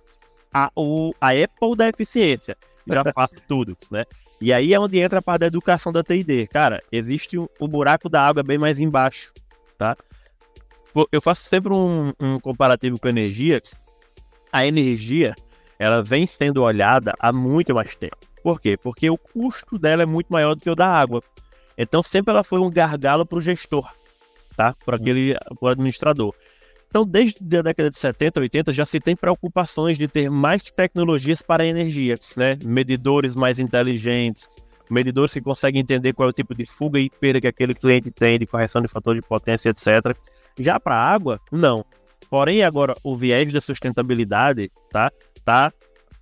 a, 0.52 0.70
o, 0.76 1.12
a 1.20 1.30
Apple 1.30 1.76
da 1.76 1.88
eficiência. 1.88 2.56
Já 2.86 3.04
faz 3.12 3.32
tudo, 3.46 3.76
né? 3.90 4.04
E 4.40 4.52
aí 4.52 4.72
é 4.72 4.78
onde 4.78 4.98
entra 4.98 5.18
a 5.18 5.22
parte 5.22 5.40
da 5.40 5.46
educação 5.46 5.92
da 5.92 6.02
TID. 6.02 6.46
Cara, 6.48 6.80
existe 6.92 7.36
o, 7.36 7.50
o 7.58 7.66
buraco 7.66 8.08
da 8.08 8.26
água 8.26 8.42
bem 8.42 8.58
mais 8.58 8.78
embaixo, 8.78 9.32
tá? 9.76 9.96
Eu 11.12 11.20
faço 11.20 11.48
sempre 11.48 11.72
um, 11.72 12.12
um 12.20 12.40
comparativo 12.40 12.98
com 12.98 13.08
a 13.08 13.10
energia. 13.10 13.60
A 14.52 14.66
energia, 14.66 15.34
ela 15.78 16.02
vem 16.02 16.26
sendo 16.26 16.62
olhada 16.62 17.14
há 17.18 17.32
muito 17.32 17.74
mais 17.74 17.94
tempo. 17.96 18.16
Por 18.42 18.60
quê? 18.60 18.76
Porque 18.76 19.10
o 19.10 19.18
custo 19.18 19.78
dela 19.78 20.02
é 20.02 20.06
muito 20.06 20.32
maior 20.32 20.54
do 20.54 20.60
que 20.60 20.70
o 20.70 20.74
da 20.74 20.88
água. 20.88 21.22
Então 21.76 22.02
sempre 22.02 22.32
ela 22.32 22.42
foi 22.42 22.60
um 22.60 22.70
gargalo 22.70 23.26
para 23.26 23.38
o 23.38 23.42
gestor, 23.42 23.88
tá? 24.56 24.74
Para 24.84 24.96
aquele 24.96 25.36
pro 25.58 25.68
administrador. 25.68 26.34
Então, 26.88 27.04
desde 27.04 27.38
a 27.56 27.62
década 27.62 27.90
de 27.90 27.98
70, 27.98 28.40
80, 28.40 28.72
já 28.72 28.86
se 28.86 28.98
tem 28.98 29.14
preocupações 29.14 29.98
de 29.98 30.08
ter 30.08 30.30
mais 30.30 30.70
tecnologias 30.70 31.42
para 31.42 31.66
energia, 31.66 32.14
né? 32.36 32.58
Medidores 32.64 33.36
mais 33.36 33.58
inteligentes, 33.58 34.48
medidores 34.90 35.34
que 35.34 35.40
conseguem 35.40 35.82
entender 35.82 36.14
qual 36.14 36.28
é 36.28 36.30
o 36.30 36.32
tipo 36.32 36.54
de 36.54 36.64
fuga 36.64 36.98
e 36.98 37.10
perda 37.10 37.42
que 37.42 37.46
aquele 37.46 37.74
cliente 37.74 38.10
tem, 38.10 38.38
de 38.38 38.46
correção 38.46 38.80
de 38.80 38.88
fator 38.88 39.14
de 39.14 39.20
potência, 39.20 39.68
etc. 39.68 40.16
Já 40.58 40.80
para 40.80 40.94
a 40.94 41.12
água, 41.12 41.38
não. 41.52 41.84
Porém, 42.30 42.62
agora, 42.62 42.94
o 43.04 43.16
viés 43.16 43.52
da 43.52 43.60
sustentabilidade, 43.60 44.70
tá? 44.90 45.10
Tá 45.44 45.72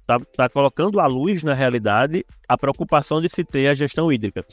Tá, 0.06 0.20
tá, 0.20 0.48
colocando 0.48 1.00
à 1.00 1.06
luz, 1.06 1.42
na 1.42 1.52
realidade, 1.52 2.24
a 2.48 2.56
preocupação 2.56 3.20
de 3.20 3.28
se 3.28 3.42
ter 3.42 3.66
a 3.66 3.74
gestão 3.74 4.12
hídrica. 4.12 4.46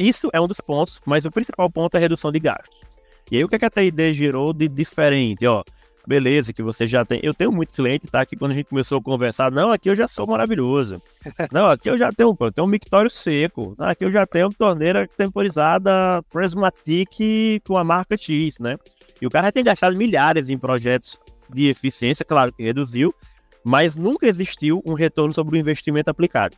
Isso 0.00 0.28
é 0.32 0.40
um 0.40 0.48
dos 0.48 0.60
pontos, 0.60 1.00
mas 1.06 1.24
o 1.24 1.30
principal 1.30 1.70
ponto 1.70 1.94
é 1.94 1.98
a 1.98 2.00
redução 2.00 2.32
de 2.32 2.40
gastos. 2.40 2.87
E 3.30 3.36
aí 3.36 3.44
o 3.44 3.48
que, 3.48 3.56
é 3.56 3.58
que 3.58 3.64
a 3.64 3.70
TID 3.70 4.12
gerou 4.12 4.52
de 4.52 4.68
diferente? 4.68 5.46
Ó, 5.46 5.62
beleza, 6.06 6.52
que 6.54 6.62
você 6.62 6.86
já 6.86 7.04
tem. 7.04 7.20
Eu 7.22 7.34
tenho 7.34 7.52
muito 7.52 7.74
cliente, 7.74 8.06
tá? 8.06 8.24
Que 8.24 8.34
quando 8.34 8.52
a 8.52 8.54
gente 8.54 8.70
começou 8.70 8.98
a 8.98 9.02
conversar, 9.02 9.50
não, 9.50 9.70
aqui 9.70 9.90
eu 9.90 9.94
já 9.94 10.08
sou 10.08 10.26
maravilhoso. 10.26 11.02
Não, 11.52 11.66
aqui 11.66 11.90
eu 11.90 11.98
já 11.98 12.10
tenho, 12.10 12.34
eu 12.40 12.52
tenho 12.52 12.66
um 12.66 12.70
mictório 12.70 13.10
seco. 13.10 13.74
Aqui 13.78 14.04
eu 14.04 14.10
já 14.10 14.26
tenho 14.26 14.48
torneira 14.48 15.06
temporizada 15.06 16.22
Prismatic 16.30 17.60
com 17.66 17.76
a 17.76 17.84
marca 17.84 18.16
X, 18.16 18.58
né? 18.58 18.78
E 19.20 19.26
o 19.26 19.30
cara 19.30 19.52
tem 19.52 19.62
gastado 19.62 19.94
milhares 19.96 20.48
em 20.48 20.56
projetos 20.56 21.20
de 21.52 21.68
eficiência, 21.68 22.24
claro 22.24 22.52
que 22.52 22.62
reduziu, 22.62 23.14
mas 23.64 23.94
nunca 23.94 24.26
existiu 24.26 24.82
um 24.86 24.94
retorno 24.94 25.34
sobre 25.34 25.56
o 25.56 25.60
investimento 25.60 26.10
aplicado. 26.10 26.56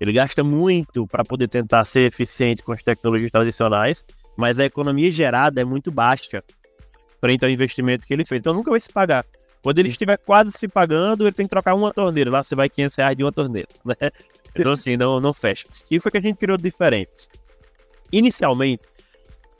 Ele 0.00 0.12
gasta 0.12 0.44
muito 0.44 1.06
para 1.06 1.24
poder 1.24 1.48
tentar 1.48 1.84
ser 1.84 2.02
eficiente 2.02 2.62
com 2.62 2.72
as 2.72 2.82
tecnologias 2.82 3.30
tradicionais, 3.30 4.04
mas 4.36 4.58
a 4.58 4.64
economia 4.64 5.10
gerada 5.10 5.60
é 5.60 5.64
muito 5.64 5.90
baixa 5.90 6.42
frente 7.20 7.44
ao 7.44 7.50
investimento 7.50 8.06
que 8.06 8.12
ele 8.12 8.24
fez. 8.24 8.38
Então 8.38 8.54
nunca 8.54 8.70
vai 8.70 8.80
se 8.80 8.92
pagar. 8.92 9.24
Quando 9.62 9.78
ele 9.78 9.88
estiver 9.88 10.16
quase 10.18 10.52
se 10.52 10.68
pagando, 10.68 11.24
ele 11.24 11.32
tem 11.32 11.46
que 11.46 11.50
trocar 11.50 11.74
uma 11.74 11.92
torneira. 11.92 12.30
Lá 12.30 12.44
você 12.44 12.54
vai 12.54 12.68
500 12.68 12.96
reais 12.96 13.16
de 13.16 13.24
uma 13.24 13.32
torneira. 13.32 13.68
Né? 13.84 14.10
Então 14.54 14.72
assim, 14.72 14.96
não, 14.96 15.20
não 15.20 15.34
fecha. 15.34 15.66
E 15.90 16.00
foi 16.00 16.10
que 16.10 16.18
a 16.18 16.20
gente 16.20 16.36
criou 16.36 16.56
diferente. 16.56 17.28
Inicialmente, 18.10 18.82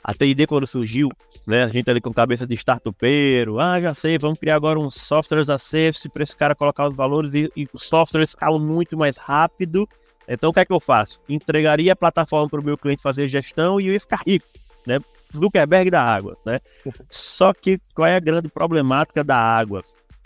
a 0.03 0.13
TID 0.13 0.47
quando 0.47 0.65
surgiu, 0.65 1.09
né, 1.45 1.65
a 1.65 1.67
gente 1.67 1.89
ali 1.91 1.99
com 1.99 2.13
cabeça 2.13 2.47
de 2.47 2.53
startupeiro, 2.53 3.59
ah, 3.59 3.79
já 3.81 3.93
sei, 3.93 4.17
vamos 4.17 4.39
criar 4.39 4.55
agora 4.55 4.79
um 4.79 4.89
software 4.89 5.43
a 5.51 5.59
service 5.59 6.07
para 6.07 6.23
esse 6.23 6.35
cara 6.35 6.55
colocar 6.55 6.87
os 6.87 6.95
valores 6.95 7.33
e, 7.33 7.51
e 7.55 7.67
software 7.75 8.23
escala 8.23 8.57
muito 8.57 8.97
mais 8.97 9.17
rápido. 9.17 9.87
Então 10.27 10.49
o 10.49 10.53
que 10.53 10.61
é 10.61 10.65
que 10.65 10.71
eu 10.73 10.79
faço? 10.79 11.19
Entregaria 11.27 11.91
a 11.91 11.95
plataforma 11.95 12.49
para 12.49 12.61
o 12.61 12.63
meu 12.63 12.77
cliente 12.77 13.01
fazer 13.01 13.27
gestão 13.27 13.79
e 13.79 13.87
eu 13.87 13.93
ia 13.93 13.99
ficar 13.99 14.21
rico, 14.25 14.47
né? 14.87 14.99
Zuckerberg 15.35 15.91
da 15.91 16.01
água, 16.01 16.37
né? 16.45 16.59
Só 17.09 17.53
que 17.53 17.79
qual 17.93 18.07
é 18.07 18.15
a 18.15 18.19
grande 18.19 18.47
problemática 18.47 19.23
da 19.23 19.37
água? 19.37 19.83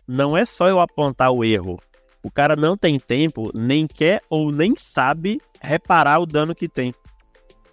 Não 0.07 0.37
é 0.37 0.45
só 0.45 0.67
eu 0.67 0.79
apontar 0.79 1.31
o 1.31 1.43
erro. 1.43 1.79
O 2.23 2.29
cara 2.29 2.55
não 2.55 2.77
tem 2.77 2.99
tempo, 2.99 3.49
nem 3.53 3.87
quer 3.87 4.21
ou 4.29 4.51
nem 4.51 4.75
sabe 4.75 5.41
reparar 5.59 6.19
o 6.19 6.25
dano 6.25 6.53
que 6.53 6.69
tem. 6.69 6.93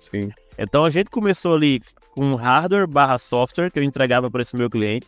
Sim. 0.01 0.31
Então 0.59 0.85
a 0.85 0.91
gente 0.91 1.11
começou 1.11 1.55
ali 1.55 1.81
com 2.13 2.35
hardware 2.35 2.87
barra 2.87 3.19
software 3.19 3.71
que 3.71 3.79
eu 3.79 3.83
entregava 3.83 4.31
para 4.31 4.43
esse 4.43 4.57
meu 4.57 4.71
cliente. 4.71 5.07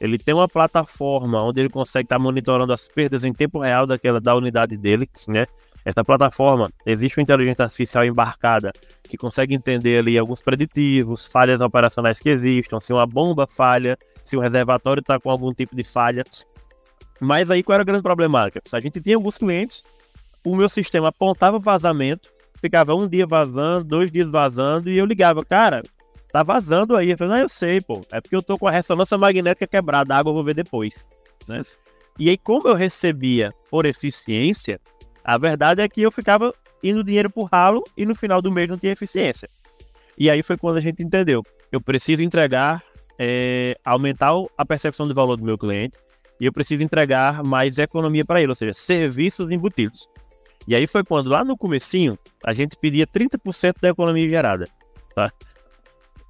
Ele 0.00 0.18
tem 0.18 0.34
uma 0.34 0.48
plataforma 0.48 1.42
onde 1.42 1.60
ele 1.60 1.70
consegue 1.70 2.06
estar 2.06 2.16
tá 2.16 2.22
monitorando 2.22 2.72
as 2.72 2.88
perdas 2.88 3.24
em 3.24 3.32
tempo 3.32 3.60
real 3.60 3.86
daquela 3.86 4.20
da 4.20 4.34
unidade 4.34 4.76
dele, 4.76 5.08
né? 5.28 5.46
Essa 5.84 6.04
plataforma 6.04 6.70
existe 6.86 7.18
uma 7.18 7.22
inteligência 7.22 7.64
artificial 7.64 8.04
embarcada 8.04 8.72
que 9.02 9.16
consegue 9.16 9.54
entender 9.54 9.98
ali 9.98 10.16
alguns 10.16 10.40
preditivos, 10.40 11.26
falhas 11.26 11.60
operacionais 11.60 12.20
que 12.20 12.30
existam, 12.30 12.78
se 12.78 12.92
uma 12.92 13.06
bomba 13.06 13.46
falha, 13.46 13.98
se 14.24 14.36
o 14.36 14.40
reservatório 14.40 15.00
está 15.00 15.18
com 15.18 15.30
algum 15.30 15.52
tipo 15.52 15.74
de 15.74 15.82
falha. 15.82 16.22
Mas 17.20 17.50
aí 17.50 17.62
qual 17.62 17.74
era 17.74 17.82
a 17.82 17.86
grande 17.86 18.02
problemática? 18.02 18.62
A 18.72 18.80
gente 18.80 19.00
tinha 19.00 19.16
alguns 19.16 19.38
clientes, 19.38 19.82
o 20.44 20.54
meu 20.54 20.68
sistema 20.68 21.08
apontava 21.08 21.58
vazamento, 21.58 22.32
ficava 22.60 22.94
um 22.94 23.08
dia 23.08 23.26
vazando, 23.26 23.84
dois 23.84 24.10
dias 24.10 24.30
vazando, 24.30 24.88
e 24.88 24.96
eu 24.96 25.04
ligava, 25.04 25.44
cara, 25.44 25.82
tá 26.30 26.42
vazando 26.42 26.96
aí. 26.96 27.10
Eu 27.10 27.18
falei, 27.18 27.34
não, 27.34 27.40
eu 27.40 27.48
sei, 27.48 27.80
pô, 27.80 28.00
é 28.12 28.20
porque 28.20 28.36
eu 28.36 28.42
tô 28.42 28.56
com 28.56 28.68
a 28.68 28.70
ressonância 28.70 29.18
magnética 29.18 29.66
quebrada, 29.66 30.14
a 30.14 30.18
água 30.18 30.30
eu 30.30 30.34
vou 30.34 30.44
ver 30.44 30.54
depois, 30.54 31.08
né? 31.48 31.62
E 32.18 32.28
aí, 32.28 32.36
como 32.36 32.68
eu 32.68 32.74
recebia 32.74 33.50
por 33.70 33.86
eficiência, 33.86 34.78
a 35.24 35.38
verdade 35.38 35.80
é 35.80 35.88
que 35.88 36.02
eu 36.02 36.10
ficava 36.10 36.52
indo 36.82 37.04
dinheiro 37.04 37.30
pro 37.30 37.44
ralo 37.44 37.82
e 37.96 38.04
no 38.04 38.14
final 38.14 38.42
do 38.42 38.50
mês 38.50 38.68
não 38.68 38.76
tinha 38.76 38.92
eficiência. 38.92 39.48
E 40.18 40.28
aí 40.30 40.42
foi 40.42 40.56
quando 40.56 40.76
a 40.76 40.80
gente 40.80 41.02
entendeu, 41.02 41.42
eu 41.70 41.80
preciso 41.80 42.22
entregar, 42.22 42.82
é, 43.18 43.76
aumentar 43.84 44.32
a 44.56 44.64
percepção 44.64 45.06
de 45.06 45.14
valor 45.14 45.36
do 45.36 45.44
meu 45.44 45.56
cliente, 45.56 45.98
e 46.40 46.46
eu 46.46 46.52
preciso 46.52 46.82
entregar 46.82 47.42
mais 47.44 47.78
economia 47.78 48.24
para 48.24 48.40
ele, 48.40 48.50
ou 48.50 48.56
seja, 48.56 48.74
serviços 48.74 49.48
embutidos. 49.50 50.08
E 50.66 50.74
aí 50.74 50.86
foi 50.86 51.04
quando, 51.04 51.30
lá 51.30 51.44
no 51.44 51.56
comecinho, 51.56 52.18
a 52.44 52.52
gente 52.52 52.76
pedia 52.76 53.06
30% 53.06 53.74
da 53.80 53.88
economia 53.88 54.28
gerada, 54.28 54.64
tá? 55.14 55.30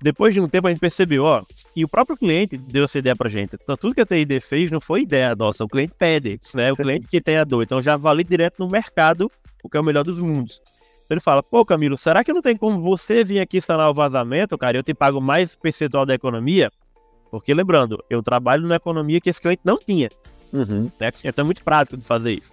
Depois 0.03 0.35
de 0.35 0.41
um 0.41 0.49
tempo 0.49 0.67
a 0.67 0.71
gente 0.71 0.81
percebeu, 0.81 1.25
ó, 1.25 1.43
e 1.77 1.85
o 1.85 1.89
próprio 1.89 2.17
cliente 2.17 2.57
deu 2.57 2.85
essa 2.85 2.99
ideia 2.99 3.15
pra 3.15 3.29
gente. 3.29 3.55
Então 3.55 3.77
tudo 3.77 3.95
que 3.95 4.01
a 4.01 4.07
TID 4.07 4.41
fez 4.41 4.71
não 4.71 4.81
foi 4.81 5.03
ideia 5.03 5.35
nossa, 5.37 5.65
o 5.65 5.69
cliente 5.69 5.95
pede, 5.97 6.41
né? 6.55 6.73
O 6.73 6.75
cliente 6.77 7.07
que 7.07 7.21
tem 7.21 7.37
a 7.37 7.45
dor. 7.45 7.63
Então 7.63 7.81
já 7.81 7.97
vale 7.97 8.25
direto 8.25 8.59
no 8.59 8.69
mercado, 8.69 9.31
o 9.63 9.69
que 9.69 9.77
é 9.77 9.81
o 9.81 9.85
melhor 9.85 10.03
dos 10.03 10.19
mundos. 10.19 10.61
Então 11.05 11.15
ele 11.15 11.21
fala, 11.21 11.41
pô 11.41 11.65
Camilo, 11.65 11.97
será 11.97 12.25
que 12.25 12.33
não 12.33 12.43
tem 12.43 12.57
como 12.57 12.81
você 12.81 13.23
vir 13.23 13.39
aqui 13.39 13.61
sanar 13.61 13.89
o 13.91 13.95
vazamento, 13.95 14.59
cara, 14.59 14.77
eu 14.77 14.83
te 14.83 14.93
pago 14.93 15.21
mais 15.21 15.55
percentual 15.55 16.05
da 16.05 16.15
economia? 16.15 16.69
Porque 17.31 17.55
lembrando, 17.55 18.03
eu 18.11 18.23
trabalho 18.23 18.67
na 18.67 18.77
economia 18.77 19.21
que 19.21 19.31
esse 19.31 19.41
cliente 19.41 19.63
não 19.65 19.79
tinha. 19.79 20.09
Uhum. 20.53 20.91
Né? 20.99 21.13
Então 21.25 21.43
é 21.43 21.47
muito 21.47 21.63
prático 21.63 21.97
de 21.97 22.05
fazer 22.05 22.33
isso. 22.33 22.53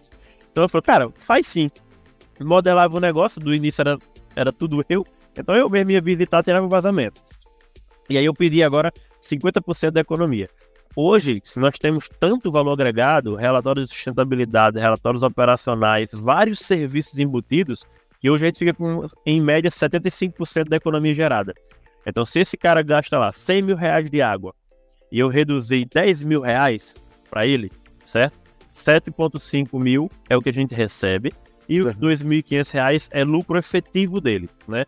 Então 0.51 0.63
eu 0.63 0.69
falei, 0.69 0.83
cara, 0.83 1.11
faz 1.19 1.47
sim. 1.47 1.71
Modelava 2.39 2.95
o 2.95 2.99
negócio, 2.99 3.41
do 3.41 3.53
início 3.53 3.81
era, 3.81 3.97
era 4.35 4.53
tudo 4.53 4.85
eu. 4.87 5.05
Então 5.37 5.55
eu 5.55 5.69
mesmo 5.69 5.91
ia 5.91 6.01
visitar, 6.01 6.43
tirava 6.43 6.65
o 6.65 6.69
vazamento. 6.69 7.21
E 8.09 8.17
aí 8.17 8.25
eu 8.25 8.33
pedi 8.33 8.63
agora 8.63 8.91
50% 9.21 9.91
da 9.91 10.01
economia. 10.01 10.49
Hoje, 10.95 11.39
se 11.43 11.59
nós 11.59 11.77
temos 11.77 12.09
tanto 12.19 12.51
valor 12.51 12.73
agregado, 12.73 13.35
relatórios 13.35 13.89
de 13.89 13.95
sustentabilidade, 13.95 14.79
relatórios 14.79 15.23
operacionais, 15.23 16.11
vários 16.13 16.59
serviços 16.59 17.19
embutidos, 17.19 17.85
que 18.19 18.29
hoje 18.29 18.45
a 18.45 18.47
gente 18.47 18.59
fica 18.59 18.73
com, 18.73 19.05
em 19.25 19.39
média, 19.39 19.69
75% 19.69 20.67
da 20.67 20.77
economia 20.77 21.13
gerada. 21.13 21.53
Então, 22.05 22.25
se 22.25 22.39
esse 22.39 22.57
cara 22.57 22.81
gasta 22.81 23.17
lá 23.17 23.31
100 23.31 23.61
mil 23.61 23.75
reais 23.75 24.09
de 24.09 24.21
água 24.21 24.53
e 25.11 25.19
eu 25.19 25.27
reduzir 25.27 25.85
10 25.85 26.23
mil 26.23 26.41
reais 26.41 26.95
para 27.29 27.45
ele, 27.45 27.71
certo? 28.03 28.37
7,5 28.69 29.79
mil 29.79 30.09
é 30.29 30.35
o 30.35 30.41
que 30.41 30.49
a 30.49 30.53
gente 30.53 30.73
recebe 30.73 31.33
e 31.67 31.81
os 31.81 31.93
2.500 31.93 32.71
reais 32.71 33.09
é 33.13 33.23
lucro 33.23 33.57
efetivo 33.57 34.19
dele, 34.19 34.49
né? 34.67 34.85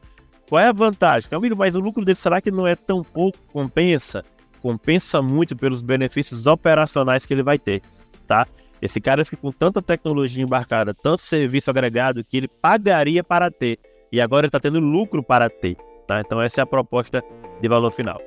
Qual 0.52 0.62
é 0.62 0.68
a 0.68 0.74
vantagem? 0.74 1.30
Camilo, 1.30 1.56
mas 1.56 1.76
o 1.76 1.80
lucro 1.80 2.04
dele 2.04 2.14
será 2.14 2.42
que 2.42 2.52
não 2.52 2.68
é 2.68 2.76
tão 2.76 3.06
pouco? 3.06 3.40
Compensa? 3.54 4.22
Compensa 4.62 5.22
muito 5.22 5.56
pelos 5.56 5.82
benefícios 5.82 6.46
operacionais 6.46 7.26
que 7.26 7.34
ele 7.34 7.42
vai 7.42 7.58
ter, 7.58 7.82
tá? 8.28 8.46
Esse 8.82 9.00
cara 9.00 9.24
fica 9.24 9.38
com 9.38 9.50
tanta 9.50 9.82
tecnologia 9.82 10.44
embarcada, 10.44 10.94
tanto 10.94 11.22
serviço 11.22 11.72
agregado 11.72 12.22
que 12.22 12.36
ele 12.36 12.50
pagaria 12.50 13.24
para 13.24 13.50
ter. 13.50 13.80
E 14.12 14.20
agora 14.20 14.42
ele 14.42 14.50
está 14.50 14.60
tendo 14.60 14.82
lucro 14.82 15.24
para 15.24 15.50
ter, 15.50 15.78
tá? 16.06 16.20
Então 16.20 16.42
essa 16.42 16.60
é 16.60 16.64
a 16.64 16.68
proposta 16.68 17.24
de 17.62 17.70
valor 17.70 17.94
final. 17.94 18.22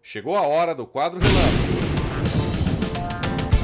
Chegou 0.00 0.36
a 0.36 0.42
hora 0.42 0.72
do 0.72 0.86
quadro 0.86 1.18
relâmpago 1.18 1.71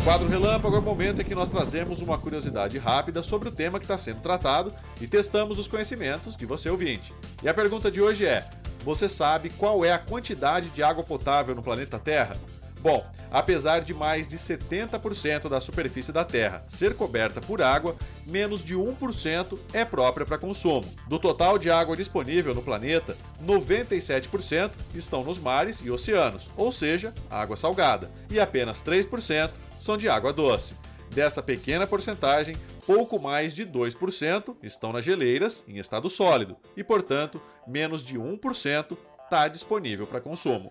quadro 0.09 0.27
Relâmpago 0.27 0.75
é 0.75 0.79
o 0.79 0.83
momento 0.83 1.21
em 1.21 1.25
que 1.27 1.35
nós 1.35 1.50
trazemos 1.50 2.00
uma 2.00 2.17
curiosidade 2.17 2.79
rápida 2.79 3.23
sobre 3.23 3.50
o 3.50 3.53
tema 3.53 3.79
que 3.79 3.85
está 3.85 3.99
sendo 3.99 4.23
tratado 4.23 4.73
e 5.03 5.07
testamos 5.07 5.59
os 5.59 5.69
conhecimentos 5.69 6.35
de 6.35 6.47
você 6.47 6.71
ouvinte. 6.71 7.12
E 7.43 7.49
a 7.49 7.53
pergunta 7.53 7.91
de 7.91 8.00
hoje 8.00 8.25
é: 8.25 8.43
você 8.83 9.07
sabe 9.07 9.50
qual 9.50 9.85
é 9.85 9.93
a 9.93 9.99
quantidade 9.99 10.71
de 10.71 10.83
água 10.83 11.05
potável 11.05 11.55
no 11.55 11.62
planeta 11.62 11.99
Terra? 11.99 12.38
Bom, 12.80 13.04
apesar 13.30 13.80
de 13.80 13.92
mais 13.92 14.26
de 14.26 14.37
70% 14.37 15.49
da 15.49 15.61
superfície 15.61 16.12
da 16.12 16.25
Terra 16.25 16.64
ser 16.68 16.94
coberta 16.94 17.40
por 17.40 17.61
água, 17.61 17.97
menos 18.26 18.64
de 18.64 18.75
1% 18.76 19.58
é 19.73 19.85
própria 19.85 20.25
para 20.25 20.38
consumo. 20.38 20.87
Do 21.08 21.18
total 21.18 21.58
de 21.58 21.70
água 21.70 21.97
disponível 21.97 22.54
no 22.54 22.62
planeta, 22.62 23.16
97% 23.44 24.70
estão 24.94 25.25
nos 25.25 25.38
mares 25.38 25.80
e 25.80 25.90
oceanos, 25.90 26.49
ou 26.56 26.70
seja, 26.70 27.14
água 27.30 27.56
salgada, 27.56 28.11
e 28.30 28.38
apenas 28.38 28.82
3% 28.82 29.50
são 29.80 29.97
de 29.97 30.08
água 30.08 30.32
doce. 30.32 30.75
Dessa 31.11 31.42
pequena 31.42 31.87
porcentagem, 31.87 32.56
pouco 32.87 33.18
mais 33.18 33.54
de 33.54 33.66
2% 33.66 34.56
estão 34.62 34.92
nas 34.92 35.04
geleiras 35.04 35.64
em 35.66 35.78
estado 35.78 36.08
sólido 36.08 36.56
e, 36.76 36.85
portanto, 36.85 37.40
menos 37.66 38.02
de 38.02 38.18
1% 38.18 38.97
está 39.25 39.49
disponível 39.49 40.06
para 40.06 40.20
consumo. 40.20 40.70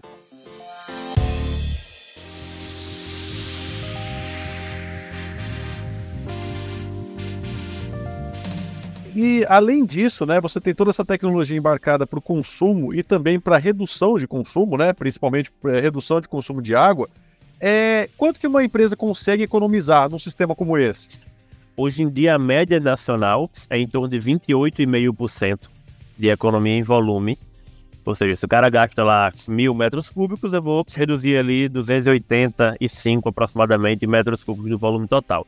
E 9.20 9.44
além 9.50 9.84
disso, 9.84 10.28
né, 10.28 10.40
você 10.40 10.62
tem 10.62 10.76
toda 10.76 10.92
essa 10.92 11.04
tecnologia 11.04 11.58
embarcada 11.58 12.06
para 12.06 12.20
o 12.20 12.22
consumo 12.22 12.94
e 12.94 13.02
também 13.02 13.40
para 13.40 13.58
redução 13.58 14.16
de 14.16 14.28
consumo, 14.28 14.78
né, 14.78 14.94
principalmente 14.94 15.50
para 15.50 15.82
redução 15.82 16.22
de 16.22 16.30
consumo 16.30 16.62
de 16.62 16.76
água. 16.76 17.10
É, 17.60 18.10
quanto 18.16 18.40
que 18.40 18.46
uma 18.46 18.64
empresa 18.64 18.96
consegue 18.96 19.42
economizar 19.42 20.08
num 20.08 20.20
sistema 20.20 20.54
como 20.54 20.78
esse? 20.78 21.20
Hoje 21.76 22.04
em 22.04 22.10
dia, 22.12 22.36
a 22.36 22.38
média 22.38 22.80
nacional 22.80 23.50
é 23.72 23.80
em 23.80 23.88
torno 23.88 24.08
de 24.08 24.20
28,5% 24.20 25.62
de 26.16 26.28
economia 26.28 26.78
em 26.78 26.84
volume. 26.84 27.40
Ou 28.06 28.14
seja, 28.14 28.36
se 28.36 28.46
o 28.46 28.48
cara 28.48 28.70
gasta 28.70 29.04
lá 29.04 29.34
mil 29.48 29.74
metros 29.74 30.12
cúbicos, 30.12 30.54
eu 30.54 30.62
vou 30.62 30.86
reduzir 30.96 31.38
ali 31.38 31.68
285 31.68 33.30
aproximadamente 33.30 34.06
metros 34.06 34.44
cúbicos 34.44 34.70
do 34.70 34.78
volume 34.78 35.08
total. 35.08 35.48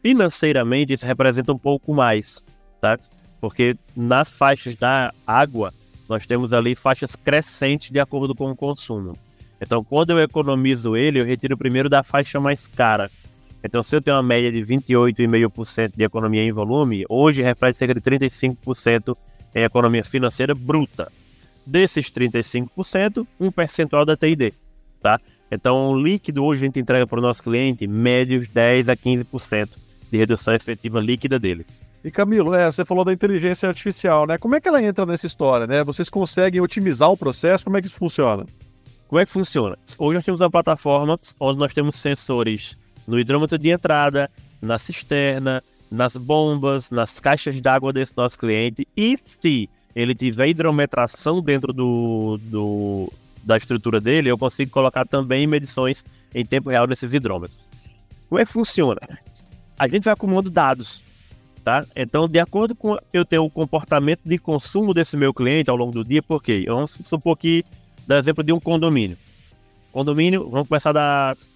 Financeiramente, 0.00 0.92
isso 0.92 1.04
representa 1.04 1.52
um 1.52 1.58
pouco 1.58 1.92
mais, 1.92 2.40
tá? 2.82 2.98
Porque 3.40 3.76
nas 3.96 4.36
faixas 4.36 4.74
da 4.74 5.14
água, 5.24 5.72
nós 6.08 6.26
temos 6.26 6.52
ali 6.52 6.74
faixas 6.74 7.14
crescentes 7.14 7.90
de 7.90 8.00
acordo 8.00 8.34
com 8.34 8.50
o 8.50 8.56
consumo. 8.56 9.16
Então, 9.60 9.84
quando 9.84 10.10
eu 10.10 10.20
economizo 10.20 10.96
ele, 10.96 11.20
eu 11.20 11.24
retiro 11.24 11.56
primeiro 11.56 11.88
da 11.88 12.02
faixa 12.02 12.40
mais 12.40 12.66
cara. 12.66 13.08
Então, 13.62 13.80
se 13.82 13.94
eu 13.94 14.02
tenho 14.02 14.16
uma 14.16 14.22
média 14.22 14.50
de 14.50 14.60
28,5% 14.60 15.92
de 15.96 16.02
economia 16.02 16.42
em 16.42 16.50
volume, 16.50 17.04
hoje 17.08 17.42
reflete 17.42 17.78
cerca 17.78 17.94
de 17.94 18.00
35% 18.00 19.16
em 19.54 19.62
economia 19.62 20.04
financeira 20.04 20.52
bruta. 20.52 21.10
Desses 21.64 22.10
35%, 22.10 23.24
um 23.38 23.52
percentual 23.52 24.04
da 24.04 24.16
TID, 24.16 24.52
tá? 25.00 25.20
Então, 25.48 25.90
o 25.90 26.00
líquido 26.00 26.44
hoje 26.44 26.64
a 26.64 26.66
gente 26.66 26.80
entrega 26.80 27.06
para 27.06 27.20
o 27.20 27.22
nosso 27.22 27.44
cliente 27.44 27.86
médios 27.86 28.48
10 28.48 28.88
a 28.88 28.96
15% 28.96 29.68
de 30.10 30.18
redução 30.18 30.54
efetiva 30.54 31.00
líquida 31.00 31.38
dele. 31.38 31.64
E 32.04 32.10
Camilo, 32.10 32.54
é, 32.54 32.70
você 32.70 32.84
falou 32.84 33.04
da 33.04 33.12
inteligência 33.12 33.68
artificial, 33.68 34.26
né? 34.26 34.36
Como 34.36 34.56
é 34.56 34.60
que 34.60 34.68
ela 34.68 34.82
entra 34.82 35.06
nessa 35.06 35.26
história, 35.26 35.66
né? 35.66 35.84
Vocês 35.84 36.10
conseguem 36.10 36.60
otimizar 36.60 37.10
o 37.10 37.16
processo? 37.16 37.64
Como 37.64 37.76
é 37.76 37.80
que 37.80 37.86
isso 37.86 37.98
funciona? 37.98 38.44
Como 39.06 39.20
é 39.20 39.26
que 39.26 39.30
funciona? 39.30 39.78
Hoje 39.98 40.16
nós 40.16 40.24
temos 40.24 40.40
uma 40.40 40.50
plataforma 40.50 41.18
onde 41.38 41.58
nós 41.58 41.72
temos 41.72 41.96
sensores 41.96 42.76
no 43.06 43.20
hidrômetro 43.20 43.56
de 43.56 43.68
entrada, 43.68 44.28
na 44.60 44.78
cisterna, 44.78 45.62
nas 45.90 46.16
bombas, 46.16 46.90
nas 46.90 47.20
caixas 47.20 47.60
d'água 47.60 47.92
desse 47.92 48.16
nosso 48.16 48.38
cliente. 48.38 48.88
E 48.96 49.16
se 49.22 49.68
ele 49.94 50.14
tiver 50.14 50.48
hidrometração 50.48 51.40
dentro 51.40 51.72
do, 51.72 52.38
do, 52.44 53.12
da 53.44 53.56
estrutura 53.56 54.00
dele, 54.00 54.30
eu 54.30 54.38
consigo 54.38 54.70
colocar 54.70 55.06
também 55.06 55.46
medições 55.46 56.04
em 56.34 56.44
tempo 56.44 56.70
real 56.70 56.86
nesses 56.86 57.12
hidrômetros. 57.12 57.60
Como 58.28 58.40
é 58.40 58.44
que 58.44 58.52
funciona? 58.52 59.00
A 59.78 59.86
gente 59.86 60.04
vai 60.04 60.14
acumulando 60.14 60.48
dados, 60.48 61.02
tá? 61.62 61.84
Então, 61.94 62.28
de 62.28 62.38
acordo 62.38 62.74
com 62.74 62.98
eu 63.12 63.24
tenho 63.24 63.44
o 63.44 63.50
comportamento 63.50 64.20
de 64.24 64.38
consumo 64.38 64.92
desse 64.92 65.16
meu 65.16 65.32
cliente 65.32 65.70
ao 65.70 65.76
longo 65.76 65.92
do 65.92 66.04
dia, 66.04 66.22
porque 66.22 66.64
vamos 66.66 66.98
supor 67.04 67.36
que, 67.36 67.64
dá 68.06 68.18
exemplo 68.18 68.42
de 68.42 68.52
um 68.52 68.60
condomínio. 68.60 69.16
Condomínio, 69.92 70.48
vamos 70.48 70.68
começar 70.68 70.92
das 70.92 71.50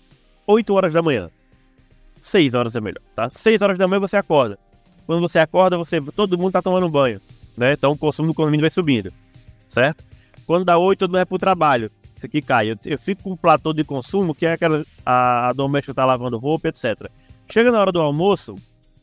8 0.46 0.72
horas 0.72 0.92
da 0.92 1.02
manhã. 1.02 1.30
6 2.20 2.54
horas 2.54 2.74
é 2.74 2.80
melhor, 2.80 3.02
tá? 3.14 3.28
6 3.32 3.62
horas 3.62 3.78
da 3.78 3.86
manhã 3.86 4.00
você 4.00 4.16
acorda. 4.16 4.58
Quando 5.06 5.20
você 5.20 5.38
acorda, 5.38 5.76
você 5.76 6.00
todo 6.00 6.38
mundo 6.38 6.52
tá 6.52 6.62
tomando 6.62 6.88
banho, 6.88 7.20
né? 7.56 7.72
Então 7.72 7.92
o 7.92 7.98
consumo 7.98 8.28
do 8.28 8.34
condomínio 8.34 8.62
vai 8.62 8.70
subindo, 8.70 9.12
certo? 9.68 10.04
Quando 10.46 10.64
dá 10.64 10.78
8, 10.78 10.98
todo 10.98 11.10
mundo 11.10 11.16
vai 11.16 11.26
pro 11.26 11.38
trabalho. 11.38 11.90
Isso 12.14 12.26
aqui 12.26 12.40
cai. 12.40 12.70
Eu, 12.70 12.76
eu 12.86 12.98
fico 12.98 13.22
com 13.22 13.32
um 13.32 13.36
platô 13.36 13.72
de 13.72 13.84
consumo, 13.84 14.34
que 14.34 14.46
é 14.46 14.52
aquela 14.52 14.84
a, 15.04 15.48
a 15.48 15.52
doméstica 15.52 15.94
tá 15.94 16.04
lavando 16.04 16.38
roupa, 16.38 16.68
etc. 16.68 17.10
Chega 17.50 17.70
na 17.70 17.78
hora 17.78 17.92
do 17.92 18.00
almoço, 18.00 18.56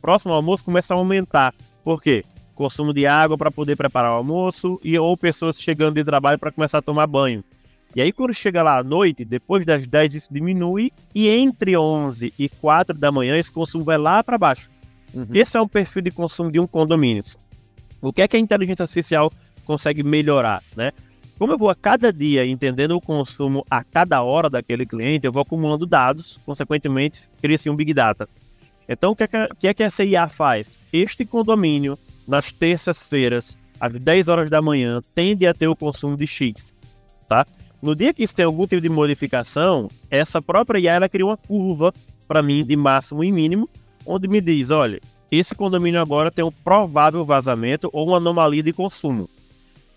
próximo 0.04 0.34
ao 0.34 0.38
almoço 0.40 0.66
começa 0.66 0.94
a 0.94 0.98
aumentar. 0.98 1.56
Por 1.82 2.02
quê? 2.02 2.26
Consumo 2.54 2.94
de 2.94 3.08
água 3.08 3.38
para 3.38 3.50
poder 3.50 3.78
preparar 3.78 4.12
o 4.12 4.16
almoço 4.16 4.78
e 4.84 5.00
ou 5.00 5.16
pessoas 5.16 5.58
chegando 5.60 5.96
de 5.96 6.04
trabalho 6.04 6.38
para 6.38 6.52
começar 6.52 6.80
a 6.80 6.82
tomar 6.82 7.08
banho. 7.08 7.42
E 7.96 8.02
aí, 8.02 8.12
quando 8.12 8.34
chega 8.34 8.62
lá 8.62 8.80
à 8.80 8.84
noite, 8.84 9.24
depois 9.24 9.66
das 9.66 9.88
10, 9.88 10.16
isso 10.16 10.34
diminui, 10.34 10.92
e 11.16 11.30
entre 11.30 11.78
11 11.78 12.34
e 12.38 12.50
4 12.50 12.98
da 12.98 13.12
manhã, 13.12 13.38
esse 13.38 13.52
consumo 13.52 13.86
vai 13.86 13.98
lá 13.98 14.22
para 14.22 14.38
baixo. 14.38 14.70
Uhum. 15.14 15.28
Esse 15.34 15.56
é 15.56 15.62
um 15.62 15.68
perfil 15.68 16.02
de 16.02 16.12
consumo 16.12 16.52
de 16.52 16.60
um 16.60 16.68
condomínio. 16.68 17.24
O 18.02 18.12
que 18.12 18.22
é 18.22 18.28
que 18.28 18.36
a 18.36 18.40
inteligência 18.40 18.84
artificial 18.84 19.32
consegue 19.64 20.04
melhorar, 20.04 20.62
né? 20.76 20.92
Como 21.40 21.54
eu 21.54 21.58
vou 21.58 21.70
a 21.70 21.76
cada 21.76 22.12
dia 22.12 22.46
entendendo 22.46 22.92
o 22.92 23.02
consumo 23.02 23.66
a 23.70 23.84
cada 23.84 24.22
hora 24.22 24.50
daquele 24.50 24.86
cliente, 24.86 25.26
eu 25.26 25.32
vou 25.32 25.44
acumulando 25.44 25.86
dados, 25.86 26.40
consequentemente, 26.46 27.30
cria-se 27.42 27.70
um 27.70 27.76
Big 27.76 27.94
Data. 27.94 28.28
Então, 28.88 29.12
o 29.12 29.16
que 29.16 29.24
é 29.24 29.28
que, 29.28 29.48
que, 29.60 29.68
é 29.68 29.74
que 29.74 29.84
essa 29.84 30.04
IA 30.04 30.28
faz? 30.28 30.72
Este 30.92 31.26
condomínio, 31.26 31.98
nas 32.28 32.52
terças-feiras, 32.52 33.58
às 33.80 33.94
10 33.94 34.28
horas 34.28 34.50
da 34.50 34.62
manhã, 34.62 35.02
tende 35.14 35.48
a 35.48 35.54
ter 35.54 35.68
o 35.68 35.76
consumo 35.76 36.16
de 36.16 36.28
X, 36.28 36.76
tá? 37.28 37.46
No 37.82 37.96
dia 37.96 38.14
que 38.14 38.24
isso 38.24 38.36
tem 38.36 38.46
algum 38.46 38.66
tipo 38.66 38.82
de 38.82 38.90
modificação, 38.90 39.90
essa 40.10 40.42
própria 40.42 40.80
IA 40.80 40.94
ela 40.94 41.10
cria 41.10 41.26
uma 41.26 41.36
curva 41.36 41.94
para 42.28 42.42
mim 42.42 42.64
de 42.64 42.78
máximo 42.78 43.24
e 43.24 43.32
mínimo, 43.32 43.70
onde 44.06 44.28
me 44.28 44.40
diz, 44.40 44.70
olha, 44.70 45.02
esse 45.30 45.54
condomínio 45.54 46.00
agora 46.00 46.32
tem 46.32 46.46
um 46.46 46.52
provável 46.52 47.26
vazamento 47.26 47.90
ou 47.92 48.08
uma 48.08 48.18
anomalia 48.18 48.64
de 48.64 48.72
consumo. 48.72 49.30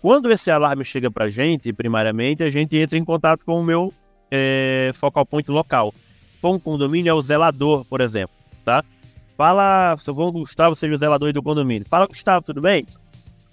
Quando 0.01 0.31
esse 0.31 0.51
alarme 0.51 0.83
chega 0.83 1.09
para 1.09 1.25
a 1.25 1.29
gente, 1.29 1.71
primariamente, 1.73 2.43
a 2.43 2.49
gente 2.49 2.77
entra 2.77 2.97
em 2.97 3.05
contato 3.05 3.45
com 3.45 3.59
o 3.59 3.63
meu 3.63 3.93
é, 4.29 4.91
focal 4.93 5.25
point 5.25 5.49
local. 5.49 5.93
Se 6.27 6.37
for 6.37 6.55
um 6.55 6.59
condomínio, 6.59 7.09
é 7.09 7.13
o 7.13 7.21
zelador, 7.21 7.85
por 7.85 8.01
exemplo, 8.01 8.35
tá? 8.67 8.83
Fala, 9.37 9.95
se 9.97 10.09
eu 10.09 10.13
vou 10.13 10.29
Gustavo 10.31 10.75
seja 10.75 10.93
o 10.93 10.97
zelador 10.97 11.31
do 11.31 11.41
condomínio. 11.41 11.87
Fala, 11.87 12.05
Gustavo, 12.05 12.43
tudo 12.43 12.59
bem? 12.59 12.85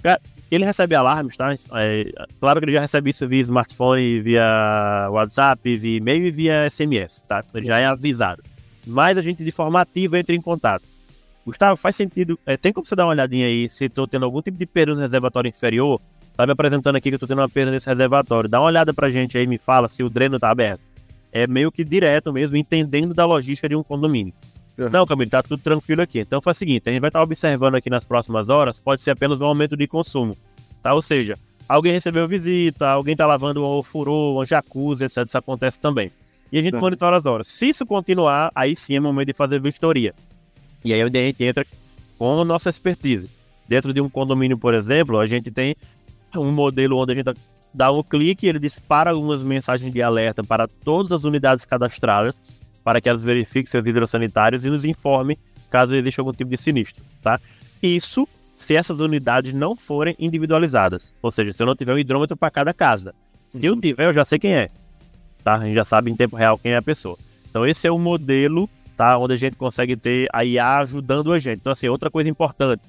Cara, 0.02 0.20
ele 0.50 0.64
recebe 0.64 0.94
alarmes, 0.94 1.36
tá? 1.36 1.54
É, 1.76 2.04
claro 2.40 2.58
que 2.58 2.64
ele 2.64 2.72
já 2.72 2.80
recebe 2.80 3.10
isso 3.10 3.28
via 3.28 3.42
smartphone, 3.42 4.20
via 4.20 5.08
WhatsApp, 5.10 5.76
via 5.76 5.98
e-mail 5.98 6.26
e 6.26 6.30
via 6.32 6.68
SMS, 6.68 7.20
tá? 7.28 7.42
Ele 7.54 7.66
já 7.66 7.78
é 7.78 7.86
avisado. 7.86 8.42
Mas 8.84 9.16
a 9.16 9.22
gente, 9.22 9.44
de 9.44 9.52
forma 9.52 9.80
ativa, 9.80 10.18
entra 10.18 10.34
em 10.34 10.40
contato. 10.40 10.82
Gustavo, 11.46 11.76
faz 11.76 11.94
sentido. 11.94 12.38
É, 12.44 12.56
tem 12.56 12.72
como 12.72 12.84
você 12.84 12.96
dar 12.96 13.04
uma 13.04 13.12
olhadinha 13.12 13.46
aí 13.46 13.68
se 13.68 13.84
estou 13.84 14.08
tendo 14.08 14.24
algum 14.24 14.42
tipo 14.42 14.58
de 14.58 14.66
perda 14.66 14.94
no 14.94 15.00
reservatório 15.00 15.48
inferior? 15.48 16.00
Tá 16.36 16.44
me 16.44 16.52
apresentando 16.52 16.96
aqui 16.96 17.10
que 17.10 17.14
eu 17.14 17.16
estou 17.16 17.28
tendo 17.28 17.38
uma 17.38 17.48
perda 17.48 17.70
nesse 17.70 17.88
reservatório. 17.88 18.50
Dá 18.50 18.58
uma 18.58 18.66
olhada 18.66 18.92
pra 18.92 19.08
gente 19.10 19.38
aí, 19.38 19.46
me 19.46 19.58
fala 19.58 19.88
se 19.88 20.02
o 20.02 20.10
dreno 20.10 20.40
tá 20.40 20.50
aberto. 20.50 20.80
É 21.30 21.46
meio 21.46 21.70
que 21.70 21.84
direto 21.84 22.32
mesmo, 22.32 22.56
entendendo 22.56 23.14
da 23.14 23.24
logística 23.24 23.68
de 23.68 23.76
um 23.76 23.82
condomínio. 23.82 24.32
Uhum. 24.76 24.90
Não, 24.90 25.06
Camilo, 25.06 25.30
tá 25.30 25.42
tudo 25.42 25.62
tranquilo 25.62 26.02
aqui. 26.02 26.20
Então 26.20 26.40
faz 26.40 26.56
o 26.56 26.58
seguinte, 26.58 26.88
a 26.88 26.92
gente 26.92 27.00
vai 27.00 27.08
estar 27.08 27.22
observando 27.22 27.76
aqui 27.76 27.88
nas 27.88 28.04
próximas 28.04 28.48
horas, 28.48 28.80
pode 28.80 29.02
ser 29.02 29.12
apenas 29.12 29.40
um 29.40 29.44
aumento 29.44 29.76
de 29.76 29.86
consumo, 29.86 30.36
tá? 30.82 30.92
Ou 30.94 31.02
seja, 31.02 31.34
alguém 31.68 31.92
recebeu 31.92 32.26
visita, 32.26 32.88
alguém 32.88 33.16
tá 33.16 33.26
lavando 33.26 33.64
um 33.64 33.82
furô, 33.82 34.40
um 34.40 34.44
jacuzzi, 34.44 35.04
etc. 35.04 35.24
Isso 35.26 35.38
acontece 35.38 35.78
também. 35.78 36.10
E 36.50 36.58
a 36.58 36.62
gente 36.62 36.74
uhum. 36.74 36.80
monitora 36.80 37.16
as 37.16 37.26
horas. 37.26 37.46
Se 37.46 37.68
isso 37.68 37.86
continuar, 37.86 38.50
aí 38.54 38.76
sim 38.76 38.96
é 38.96 39.00
momento 39.00 39.28
de 39.28 39.34
fazer 39.34 39.60
vistoria. 39.60 40.14
E 40.84 40.92
aí 40.92 41.00
é 41.00 41.04
onde 41.04 41.18
a 41.18 41.22
gente 41.22 41.42
entra 41.44 41.66
com 42.18 42.40
a 42.40 42.44
nossa 42.44 42.68
expertise. 42.68 43.30
Dentro 43.66 43.92
de 43.92 44.00
um 44.00 44.10
condomínio, 44.10 44.58
por 44.58 44.74
exemplo, 44.74 45.18
a 45.18 45.26
gente 45.26 45.50
tem 45.50 45.74
um 46.36 46.52
modelo 46.52 46.98
onde 46.98 47.12
a 47.12 47.14
gente 47.14 47.34
dá 47.72 47.90
um 47.90 48.02
clique 48.02 48.46
e 48.46 48.48
ele 48.48 48.58
dispara 48.58 49.10
algumas 49.10 49.42
mensagens 49.42 49.92
de 49.92 50.02
alerta 50.02 50.44
para 50.44 50.68
todas 50.68 51.10
as 51.12 51.24
unidades 51.24 51.64
cadastradas 51.64 52.40
para 52.84 53.00
que 53.00 53.08
elas 53.08 53.24
verifiquem 53.24 53.66
seus 53.70 53.86
hidrossanitários 53.86 54.64
e 54.64 54.70
nos 54.70 54.84
informe 54.84 55.38
caso 55.70 55.94
exista 55.94 56.20
algum 56.20 56.30
tipo 56.30 56.50
de 56.50 56.56
sinistro, 56.56 57.02
tá? 57.20 57.40
Isso 57.82 58.28
se 58.54 58.76
essas 58.76 59.00
unidades 59.00 59.52
não 59.52 59.74
forem 59.74 60.14
individualizadas, 60.18 61.12
ou 61.20 61.32
seja, 61.32 61.52
se 61.52 61.60
eu 61.60 61.66
não 61.66 61.74
tiver 61.74 61.94
um 61.94 61.98
hidrômetro 61.98 62.36
para 62.36 62.50
cada 62.50 62.72
casa. 62.72 63.12
Se 63.48 63.66
eu 63.66 63.74
uhum. 63.74 63.80
tiver, 63.80 64.06
eu 64.06 64.12
já 64.12 64.24
sei 64.24 64.38
quem 64.38 64.54
é, 64.54 64.68
tá? 65.42 65.56
A 65.56 65.64
gente 65.64 65.74
já 65.74 65.84
sabe 65.84 66.10
em 66.10 66.14
tempo 66.14 66.36
real 66.36 66.56
quem 66.56 66.72
é 66.72 66.76
a 66.76 66.82
pessoa. 66.82 67.18
Então 67.50 67.66
esse 67.66 67.86
é 67.88 67.90
o 67.90 67.98
modelo, 67.98 68.70
tá? 68.96 69.18
Onde 69.18 69.34
a 69.34 69.36
gente 69.36 69.56
consegue 69.56 69.96
ter 69.96 70.28
a 70.32 70.44
IA 70.44 70.78
ajudando 70.78 71.32
a 71.32 71.38
gente. 71.38 71.58
Então 71.58 71.72
assim, 71.72 71.88
outra 71.88 72.10
coisa 72.10 72.30
importante 72.30 72.82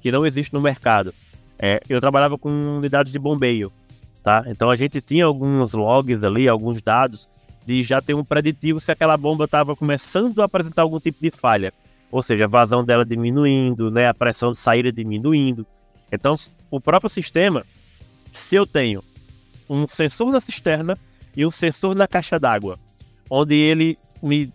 que 0.00 0.10
não 0.10 0.24
existe 0.24 0.54
no 0.54 0.60
mercado 0.60 1.12
é, 1.58 1.80
eu 1.88 2.00
trabalhava 2.00 2.36
com 2.36 2.48
unidades 2.48 3.12
de 3.12 3.18
bombeio, 3.18 3.72
tá? 4.22 4.42
Então 4.46 4.70
a 4.70 4.76
gente 4.76 5.00
tinha 5.00 5.26
alguns 5.26 5.74
logs 5.74 6.24
ali, 6.24 6.48
alguns 6.48 6.82
dados 6.82 7.28
de 7.66 7.82
já 7.82 8.00
ter 8.00 8.14
um 8.14 8.24
preditivo 8.24 8.80
se 8.80 8.90
aquela 8.90 9.16
bomba 9.16 9.44
estava 9.44 9.76
começando 9.76 10.40
a 10.40 10.44
apresentar 10.44 10.82
algum 10.82 10.98
tipo 10.98 11.18
de 11.20 11.30
falha. 11.30 11.72
Ou 12.10 12.22
seja, 12.22 12.44
a 12.44 12.48
vazão 12.48 12.84
dela 12.84 13.04
diminuindo, 13.04 13.90
né, 13.90 14.08
a 14.08 14.14
pressão 14.14 14.52
de 14.52 14.58
saída 14.58 14.92
diminuindo. 14.92 15.66
Então, 16.10 16.34
o 16.70 16.80
próprio 16.80 17.08
sistema, 17.08 17.64
se 18.32 18.54
eu 18.54 18.66
tenho 18.66 19.02
um 19.68 19.88
sensor 19.88 20.30
na 20.30 20.40
cisterna 20.40 20.96
e 21.36 21.46
um 21.46 21.50
sensor 21.50 21.94
na 21.94 22.06
caixa 22.06 22.38
d'água, 22.38 22.78
onde 23.30 23.54
ele 23.54 23.96
me, 24.22 24.52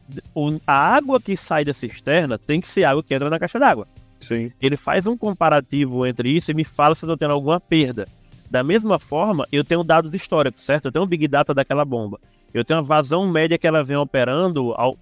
a 0.65 0.95
água 0.95 1.19
que 1.19 1.35
sai 1.35 1.65
da 1.65 1.73
cisterna 1.73 2.37
tem 2.37 2.61
que 2.61 2.67
ser 2.67 2.83
água 2.83 3.01
que 3.01 3.13
entra 3.13 3.29
na 3.29 3.39
caixa 3.39 3.57
d'água. 3.57 3.87
Sim. 4.19 4.51
Ele 4.61 4.77
faz 4.77 5.07
um 5.07 5.17
comparativo 5.17 6.05
entre 6.05 6.29
isso 6.29 6.51
e 6.51 6.53
me 6.53 6.63
fala 6.63 6.93
se 6.93 7.05
eu 7.05 7.07
estou 7.07 7.17
tendo 7.17 7.33
alguma 7.33 7.59
perda. 7.59 8.05
Da 8.49 8.63
mesma 8.63 8.99
forma, 8.99 9.47
eu 9.51 9.63
tenho 9.63 9.83
dados 9.83 10.13
históricos, 10.13 10.63
certo? 10.63 10.85
Eu 10.85 10.91
tenho 10.91 11.05
um 11.05 11.07
big 11.07 11.27
data 11.27 11.53
daquela 11.53 11.83
bomba 11.83 12.19
eu 12.53 12.63
tenho 12.63 12.79
uma 12.79 12.86
vazão 12.86 13.29
média 13.29 13.57
que 13.57 13.67
ela 13.67 13.83
vem 13.83 13.97
operando 13.97 14.73
ao 14.75 14.97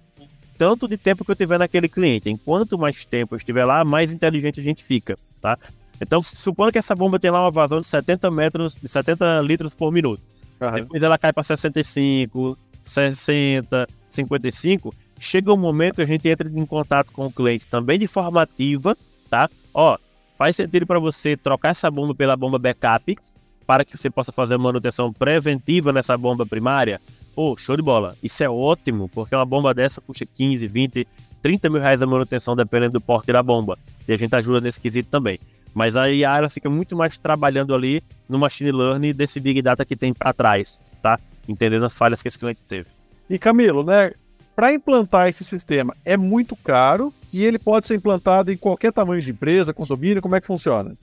tanto 0.56 0.88
de 0.88 0.96
tempo 0.96 1.24
que 1.24 1.30
eu 1.30 1.36
tiver 1.36 1.58
naquele 1.58 1.88
cliente. 1.88 2.30
Enquanto 2.30 2.78
mais 2.78 3.04
tempo 3.04 3.34
eu 3.34 3.36
estiver 3.36 3.64
lá, 3.64 3.84
mais 3.84 4.12
inteligente 4.12 4.60
a 4.60 4.62
gente 4.62 4.82
fica, 4.82 5.16
tá? 5.40 5.58
Então, 6.00 6.20
supondo 6.22 6.72
que 6.72 6.78
essa 6.78 6.94
bomba 6.94 7.18
tem 7.18 7.30
lá 7.30 7.42
uma 7.42 7.50
vazão 7.50 7.80
de 7.80 7.86
70 7.86 8.30
metros, 8.30 8.74
de 8.74 8.88
70 8.88 9.40
litros 9.40 9.74
por 9.74 9.92
minuto. 9.92 10.22
Uhum. 10.60 10.72
Depois 10.72 11.02
ela 11.02 11.18
cai 11.18 11.32
para 11.32 11.42
65, 11.42 12.58
60, 12.84 13.86
55. 14.10 14.94
Chega 15.18 15.52
um 15.52 15.56
momento 15.56 15.96
que 15.96 16.02
a 16.02 16.06
gente 16.06 16.28
entra 16.28 16.48
em 16.48 16.66
contato 16.66 17.12
com 17.12 17.26
o 17.26 17.32
cliente 17.32 17.66
também 17.66 17.98
de 17.98 18.06
forma 18.06 18.42
ativa, 18.42 18.96
tá? 19.30 19.48
Ó, 19.72 19.96
faz 20.36 20.56
sentido 20.56 20.86
para 20.86 20.98
você 20.98 21.36
trocar 21.36 21.70
essa 21.70 21.90
bomba 21.90 22.14
pela 22.14 22.36
bomba 22.36 22.58
backup 22.58 23.16
para 23.66 23.84
que 23.84 23.96
você 23.96 24.10
possa 24.10 24.30
fazer 24.30 24.56
manutenção 24.58 25.12
preventiva 25.12 25.92
nessa 25.92 26.16
bomba 26.16 26.46
primária 26.46 27.00
Pô, 27.36 27.54
show 27.58 27.76
de 27.76 27.82
bola. 27.82 28.16
Isso 28.22 28.42
é 28.42 28.48
ótimo, 28.48 29.10
porque 29.10 29.36
uma 29.36 29.44
bomba 29.44 29.74
dessa 29.74 30.00
custa 30.00 30.24
15, 30.24 30.66
20, 30.66 31.06
30 31.42 31.68
mil 31.68 31.82
reais 31.82 32.00
a 32.00 32.06
manutenção, 32.06 32.56
dependendo 32.56 32.94
do 32.94 33.00
porte 33.00 33.30
da 33.30 33.42
bomba. 33.42 33.78
E 34.08 34.12
a 34.14 34.16
gente 34.16 34.34
ajuda 34.34 34.58
nesse 34.58 34.80
quesito 34.80 35.10
também. 35.10 35.38
Mas 35.74 35.96
a 35.96 36.10
ela 36.10 36.48
fica 36.48 36.70
muito 36.70 36.96
mais 36.96 37.18
trabalhando 37.18 37.74
ali 37.74 38.02
no 38.26 38.38
machine 38.38 38.72
learning 38.72 39.12
desse 39.12 39.38
big 39.38 39.60
data 39.60 39.84
que 39.84 39.94
tem 39.94 40.14
para 40.14 40.32
trás, 40.32 40.80
tá? 41.02 41.18
Entendendo 41.46 41.84
as 41.84 41.94
falhas 41.94 42.22
que 42.22 42.28
esse 42.28 42.38
cliente 42.38 42.62
teve. 42.66 42.88
E 43.28 43.38
Camilo, 43.38 43.84
né? 43.84 44.12
Para 44.54 44.72
implantar 44.72 45.28
esse 45.28 45.44
sistema 45.44 45.94
é 46.06 46.16
muito 46.16 46.56
caro 46.56 47.12
e 47.30 47.44
ele 47.44 47.58
pode 47.58 47.86
ser 47.86 47.96
implantado 47.96 48.50
em 48.50 48.56
qualquer 48.56 48.90
tamanho 48.94 49.20
de 49.20 49.30
empresa, 49.30 49.74
condomínio, 49.74 50.22
como 50.22 50.34
é 50.34 50.40
que 50.40 50.46
funciona? 50.46 50.96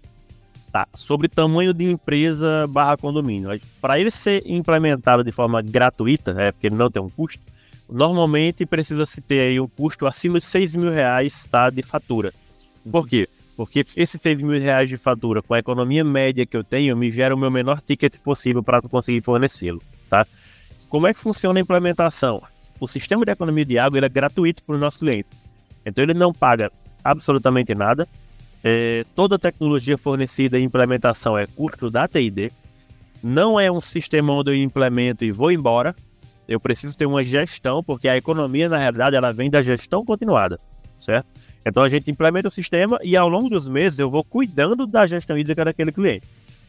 Tá, 0.74 0.88
sobre 0.92 1.28
tamanho 1.28 1.72
de 1.72 1.86
empresa 1.86 2.66
barra 2.68 2.98
condomínio. 2.98 3.52
Para 3.80 4.00
ele 4.00 4.10
ser 4.10 4.42
implementado 4.44 5.24
de 5.24 5.32
forma 5.32 5.62
gratuita, 5.62 6.36
é 6.36 6.52
porque 6.52 6.66
ele 6.66 6.76
não 6.76 6.90
tem 6.90 7.00
um 7.00 7.12
custo, 7.12 7.44
normalmente 7.88 8.66
precisa 8.66 9.06
se 9.06 9.22
ter 9.22 9.42
aí 9.42 9.60
um 9.60 9.68
custo 9.68 10.08
acima 10.08 10.40
de 10.40 10.46
6 10.46 10.74
mil 10.74 10.92
reais 10.92 11.48
tá, 11.48 11.70
de 11.70 11.84
fatura. 11.84 12.34
Por 12.92 13.08
quê? 13.08 13.30
Porque 13.56 13.86
esses 13.96 14.20
6 14.20 14.42
mil 14.42 14.60
reais 14.60 14.90
de 14.90 14.98
fatura, 14.98 15.44
com 15.44 15.54
a 15.54 15.60
economia 15.60 16.04
média 16.04 16.44
que 16.44 16.58
eu 16.58 16.64
tenho, 16.64 16.98
me 16.98 17.12
gera 17.12 17.36
o 17.36 17.38
meu 17.38 17.52
menor 17.52 17.80
ticket 17.80 18.18
possível 18.18 18.64
para 18.64 18.82
conseguir 18.82 19.22
fornecê-lo. 19.22 19.80
Tá? 20.10 20.26
Como 20.90 21.06
é 21.06 21.14
que 21.14 21.20
funciona 21.20 21.60
a 21.60 21.62
implementação? 21.62 22.42
O 22.80 22.88
sistema 22.88 23.24
de 23.24 23.32
economia 23.32 23.64
de 23.64 23.78
água 23.78 24.00
é 24.00 24.10
gratuito 24.10 24.64
para 24.64 24.76
o 24.76 24.80
nosso 24.80 24.98
cliente. 24.98 25.30
Então 25.86 26.04
ele 26.04 26.16
não 26.16 26.34
paga 26.34 26.72
absolutamente 27.04 27.76
nada. 27.76 28.08
É, 28.64 29.04
toda 29.14 29.38
tecnologia 29.38 29.98
fornecida 29.98 30.58
e 30.58 30.64
implementação 30.64 31.38
é 31.38 31.46
custo 31.46 31.92
da 31.92 32.08
TID. 32.08 32.52
Não 33.22 33.60
é 33.60 33.72
um 33.72 33.82
sistema 33.82 34.34
onde 34.34 34.52
eu 34.52 34.56
implemento 34.56 35.26
e 35.26 35.32
vou 35.32 35.52
embora. 35.52 35.96
Eu 36.48 36.60
preciso 36.60 36.96
ter 36.96 37.06
uma 37.06 37.24
gestão, 37.24 37.84
porque 37.84 38.08
a 38.08 38.18
economia, 38.18 38.70
na 38.70 38.78
realidade, 38.78 39.16
ela 39.16 39.32
vem 39.32 39.50
da 39.50 39.62
gestão 39.62 40.06
continuada, 40.06 40.60
certo? 41.00 41.28
Então 41.66 41.84
a 41.84 41.90
gente 41.90 42.12
implementa 42.12 42.48
o 42.48 42.52
sistema 42.52 43.00
e 43.02 43.16
ao 43.16 43.30
longo 43.30 43.50
dos 43.50 43.68
meses 43.68 44.00
eu 44.00 44.10
vou 44.10 44.24
cuidando 44.24 44.86
da 44.86 45.08
gestão 45.08 45.38
hídrica 45.38 45.64
daquele 45.64 45.92
cliente. 45.92 46.28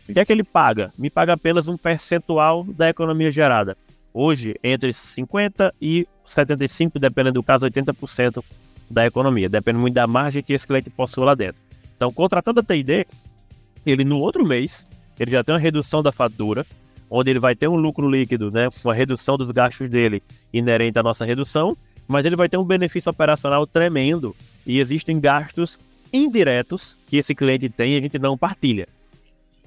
O 0.08 0.12
que 0.12 0.20
é 0.20 0.24
que 0.24 0.32
ele 0.32 0.44
paga? 0.44 0.92
Me 0.98 1.10
paga 1.10 1.32
apenas 1.32 1.66
um 1.66 1.76
percentual 1.76 2.64
da 2.64 2.88
economia 2.88 3.32
gerada. 3.32 3.76
Hoje, 4.12 4.54
entre 4.62 4.90
50% 4.90 5.72
e 5.80 6.06
75%, 6.24 6.98
dependendo 7.00 7.34
do 7.34 7.42
caso, 7.42 7.66
80% 7.66 8.44
da 8.88 9.06
economia. 9.06 9.48
Depende 9.48 9.78
muito 9.78 9.94
da 9.94 10.06
margem 10.06 10.42
que 10.42 10.52
esse 10.52 10.66
cliente 10.66 10.90
possui 10.90 11.24
lá 11.24 11.34
dentro. 11.34 11.60
Então, 11.96 12.12
contratando 12.12 12.60
a 12.60 12.62
TID, 12.62 13.06
ele 13.86 14.04
no 14.04 14.18
outro 14.18 14.44
mês, 14.44 14.86
ele 15.18 15.30
já 15.30 15.44
tem 15.44 15.54
uma 15.54 15.60
redução 15.60 16.02
da 16.02 16.12
fatura, 16.12 16.66
onde 17.10 17.30
ele 17.30 17.38
vai 17.38 17.54
ter 17.54 17.68
um 17.68 17.76
lucro 17.76 18.08
líquido, 18.08 18.50
né, 18.50 18.68
uma 18.84 18.94
redução 18.94 19.36
dos 19.36 19.50
gastos 19.50 19.88
dele 19.88 20.22
inerente 20.52 20.98
à 20.98 21.02
nossa 21.02 21.24
redução, 21.24 21.76
mas 22.08 22.26
ele 22.26 22.36
vai 22.36 22.48
ter 22.48 22.58
um 22.58 22.64
benefício 22.64 23.10
operacional 23.10 23.66
tremendo 23.66 24.34
e 24.66 24.80
existem 24.80 25.20
gastos 25.20 25.78
indiretos 26.12 26.98
que 27.06 27.16
esse 27.16 27.34
cliente 27.34 27.68
tem 27.68 27.94
e 27.94 27.98
a 27.98 28.00
gente 28.00 28.18
não 28.18 28.36
partilha. 28.36 28.88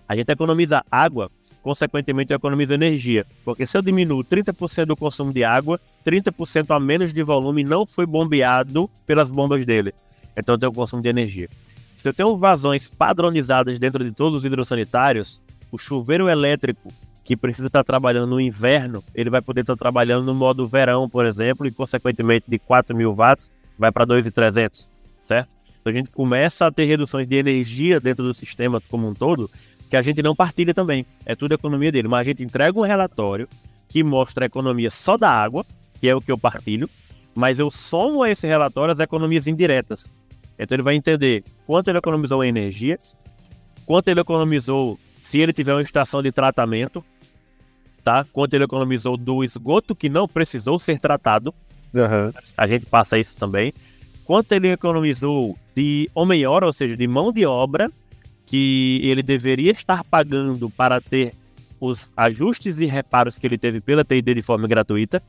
A 0.07 0.15
gente 0.15 0.31
economiza 0.31 0.83
água, 0.89 1.29
consequentemente 1.61 2.33
economiza 2.33 2.75
energia, 2.75 3.25
porque 3.43 3.65
se 3.65 3.77
eu 3.77 3.81
diminuo 3.81 4.23
30% 4.23 4.85
do 4.85 4.95
consumo 4.95 5.33
de 5.33 5.43
água, 5.43 5.79
30% 6.05 6.75
a 6.75 6.79
menos 6.79 7.13
de 7.13 7.23
volume 7.23 7.63
não 7.63 7.85
foi 7.85 8.05
bombeado 8.05 8.89
pelas 9.05 9.29
bombas 9.29 9.65
dele. 9.65 9.93
Então 10.35 10.55
eu 10.55 10.59
tenho 10.59 10.71
consumo 10.71 11.01
de 11.01 11.09
energia. 11.09 11.49
Se 11.97 12.07
eu 12.07 12.13
tenho 12.13 12.37
vazões 12.37 12.87
padronizadas 12.87 13.79
dentro 13.79 14.03
de 14.03 14.11
todos 14.11 14.37
os 14.37 14.45
hidrossanitários, 14.45 15.41
o 15.71 15.79
chuveiro 15.79 16.29
elétrico 16.29 16.93
que 17.23 17.35
precisa 17.35 17.67
estar 17.67 17.83
trabalhando 17.83 18.29
no 18.29 18.39
inverno, 18.39 19.03
ele 19.13 19.31
vai 19.31 19.41
poder 19.41 19.61
estar 19.61 19.75
trabalhando 19.75 20.23
no 20.23 20.33
modo 20.33 20.67
verão, 20.67 21.09
por 21.09 21.25
exemplo, 21.25 21.65
e 21.65 21.71
consequentemente 21.71 22.45
de 22.47 22.59
4 22.59 22.95
mil 22.95 23.13
watts 23.13 23.51
vai 23.77 23.91
para 23.91 24.05
2.300, 24.05 24.87
certo? 25.19 25.49
Então 25.81 25.91
a 25.91 25.95
gente 25.95 26.09
começa 26.11 26.67
a 26.67 26.71
ter 26.71 26.85
reduções 26.85 27.27
de 27.27 27.35
energia 27.35 27.99
dentro 27.99 28.23
do 28.23 28.33
sistema 28.33 28.79
como 28.89 29.09
um 29.09 29.13
todo, 29.13 29.49
que 29.89 29.97
a 29.97 30.01
gente 30.01 30.21
não 30.21 30.35
partilha 30.35 30.73
também. 30.73 31.05
É 31.25 31.35
tudo 31.35 31.53
economia 31.53 31.91
dele, 31.91 32.07
mas 32.07 32.21
a 32.21 32.23
gente 32.23 32.43
entrega 32.43 32.79
um 32.79 32.83
relatório 32.83 33.49
que 33.89 34.03
mostra 34.03 34.45
a 34.45 34.47
economia 34.47 34.91
só 34.91 35.17
da 35.17 35.29
água, 35.29 35.65
que 35.99 36.07
é 36.07 36.15
o 36.15 36.21
que 36.21 36.31
eu 36.31 36.37
partilho, 36.37 36.89
mas 37.33 37.59
eu 37.59 37.71
somo 37.71 38.21
a 38.21 38.29
esse 38.29 38.45
relatório 38.45 38.93
as 38.93 38.99
economias 38.99 39.47
indiretas. 39.47 40.09
Então 40.57 40.75
ele 40.75 40.83
vai 40.83 40.95
entender 40.95 41.43
quanto 41.65 41.89
ele 41.89 41.97
economizou 41.97 42.43
em 42.43 42.49
energia, 42.49 42.97
quanto 43.85 44.07
ele 44.07 44.19
economizou 44.19 44.99
se 45.19 45.39
ele 45.39 45.53
tiver 45.53 45.73
uma 45.73 45.81
estação 45.81 46.21
de 46.21 46.31
tratamento, 46.31 47.03
tá? 48.03 48.25
Quanto 48.31 48.53
ele 48.53 48.63
economizou 48.63 49.17
do 49.17 49.43
esgoto 49.43 49.95
que 49.95 50.09
não 50.09 50.27
precisou 50.27 50.79
ser 50.79 50.99
tratado. 50.99 51.53
Uhum. 51.93 52.31
A 52.57 52.67
gente 52.67 52.85
passa 52.85 53.17
isso 53.17 53.35
também. 53.35 53.73
Quanto 54.23 54.51
ele 54.53 54.71
economizou 54.71 55.57
de 55.75 56.09
homem-hora, 56.15 56.65
ou 56.65 56.73
seja, 56.73 56.95
de 56.95 57.07
mão 57.07 57.31
de 57.31 57.45
obra, 57.45 57.91
que 58.45 59.01
ele 59.03 59.21
deveria 59.21 59.71
estar 59.71 60.03
pagando 60.05 60.69
para 60.69 60.99
ter 61.01 61.33
os 61.79 62.11
ajustes 62.15 62.79
e 62.79 62.85
reparos 62.85 63.37
que 63.37 63.45
ele 63.45 63.57
teve 63.57 63.81
pela 63.81 64.03
TID 64.03 64.33
de 64.33 64.41
forma 64.41 64.67
gratuita. 64.67 65.21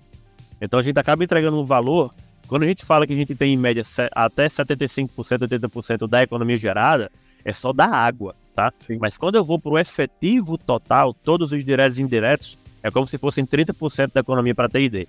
Então 0.61 0.79
a 0.81 0.83
gente 0.83 0.99
acaba 0.99 1.23
entregando 1.23 1.61
um 1.61 1.65
valor. 1.65 2.15
Quando 2.49 2.63
a 2.63 2.67
gente 2.67 2.85
fala 2.85 3.07
que 3.07 3.13
a 3.13 3.17
gente 3.17 3.35
tem 3.35 3.53
em 3.53 3.57
média 3.57 3.83
até 4.13 4.49
75%, 4.49 5.11
80% 5.47 6.09
da 6.09 6.23
economia 6.23 6.57
gerada, 6.57 7.11
é 7.45 7.53
só 7.53 7.73
da 7.73 7.87
água, 7.87 8.35
tá? 8.55 8.73
Sim. 8.87 8.99
Mas 9.01 9.19
quando 9.19 9.37
eu 9.37 9.45
vou 9.45 9.59
para 9.59 9.73
o 9.73 9.79
efetivo 9.79 10.57
total, 10.57 11.15
todos 11.15 11.53
os 11.53 11.65
diretos 11.65 11.99
e 11.99 12.03
indiretos, 12.03 12.59
é 12.83 12.91
como 12.91 13.07
se 13.07 13.19
fossem 13.19 13.45
30% 13.45 14.13
da 14.15 14.21
economia 14.21 14.55
para 14.55 14.69
TID. 14.69 15.07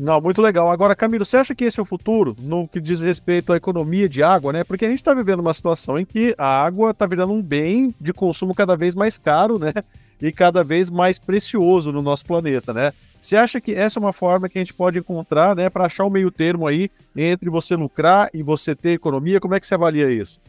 Não, 0.00 0.20
muito 0.20 0.40
legal. 0.40 0.70
Agora, 0.70 0.96
Camilo, 0.96 1.24
você 1.24 1.36
acha 1.36 1.54
que 1.54 1.64
esse 1.64 1.78
é 1.78 1.82
o 1.82 1.86
futuro 1.86 2.34
no 2.40 2.66
que 2.66 2.80
diz 2.80 3.00
respeito 3.00 3.52
à 3.52 3.56
economia 3.56 4.08
de 4.08 4.22
água, 4.22 4.52
né? 4.52 4.64
Porque 4.64 4.84
a 4.84 4.88
gente 4.88 4.98
está 4.98 5.14
vivendo 5.14 5.40
uma 5.40 5.52
situação 5.52 5.98
em 5.98 6.04
que 6.04 6.34
a 6.38 6.64
água 6.64 6.90
está 6.90 7.06
virando 7.06 7.32
um 7.32 7.42
bem 7.42 7.94
de 8.00 8.12
consumo 8.12 8.54
cada 8.54 8.74
vez 8.74 8.94
mais 8.94 9.18
caro, 9.18 9.58
né? 9.58 9.72
E 10.20 10.32
cada 10.32 10.64
vez 10.64 10.88
mais 10.88 11.18
precioso 11.18 11.92
no 11.92 12.00
nosso 12.00 12.24
planeta, 12.24 12.72
né? 12.72 12.92
Você 13.22 13.36
acha 13.36 13.60
que 13.60 13.72
essa 13.72 14.00
é 14.00 14.00
uma 14.00 14.12
forma 14.12 14.48
que 14.48 14.58
a 14.58 14.60
gente 14.60 14.74
pode 14.74 14.98
encontrar, 14.98 15.54
né, 15.54 15.70
para 15.70 15.86
achar 15.86 16.04
o 16.04 16.10
meio 16.10 16.28
termo 16.28 16.66
aí 16.66 16.90
entre 17.14 17.48
você 17.48 17.76
lucrar 17.76 18.28
e 18.34 18.42
você 18.42 18.74
ter 18.74 18.90
economia? 18.90 19.38
Como 19.38 19.54
é 19.54 19.60
que 19.60 19.66
você 19.66 19.74
avalia 19.74 20.10
isso? 20.10 20.40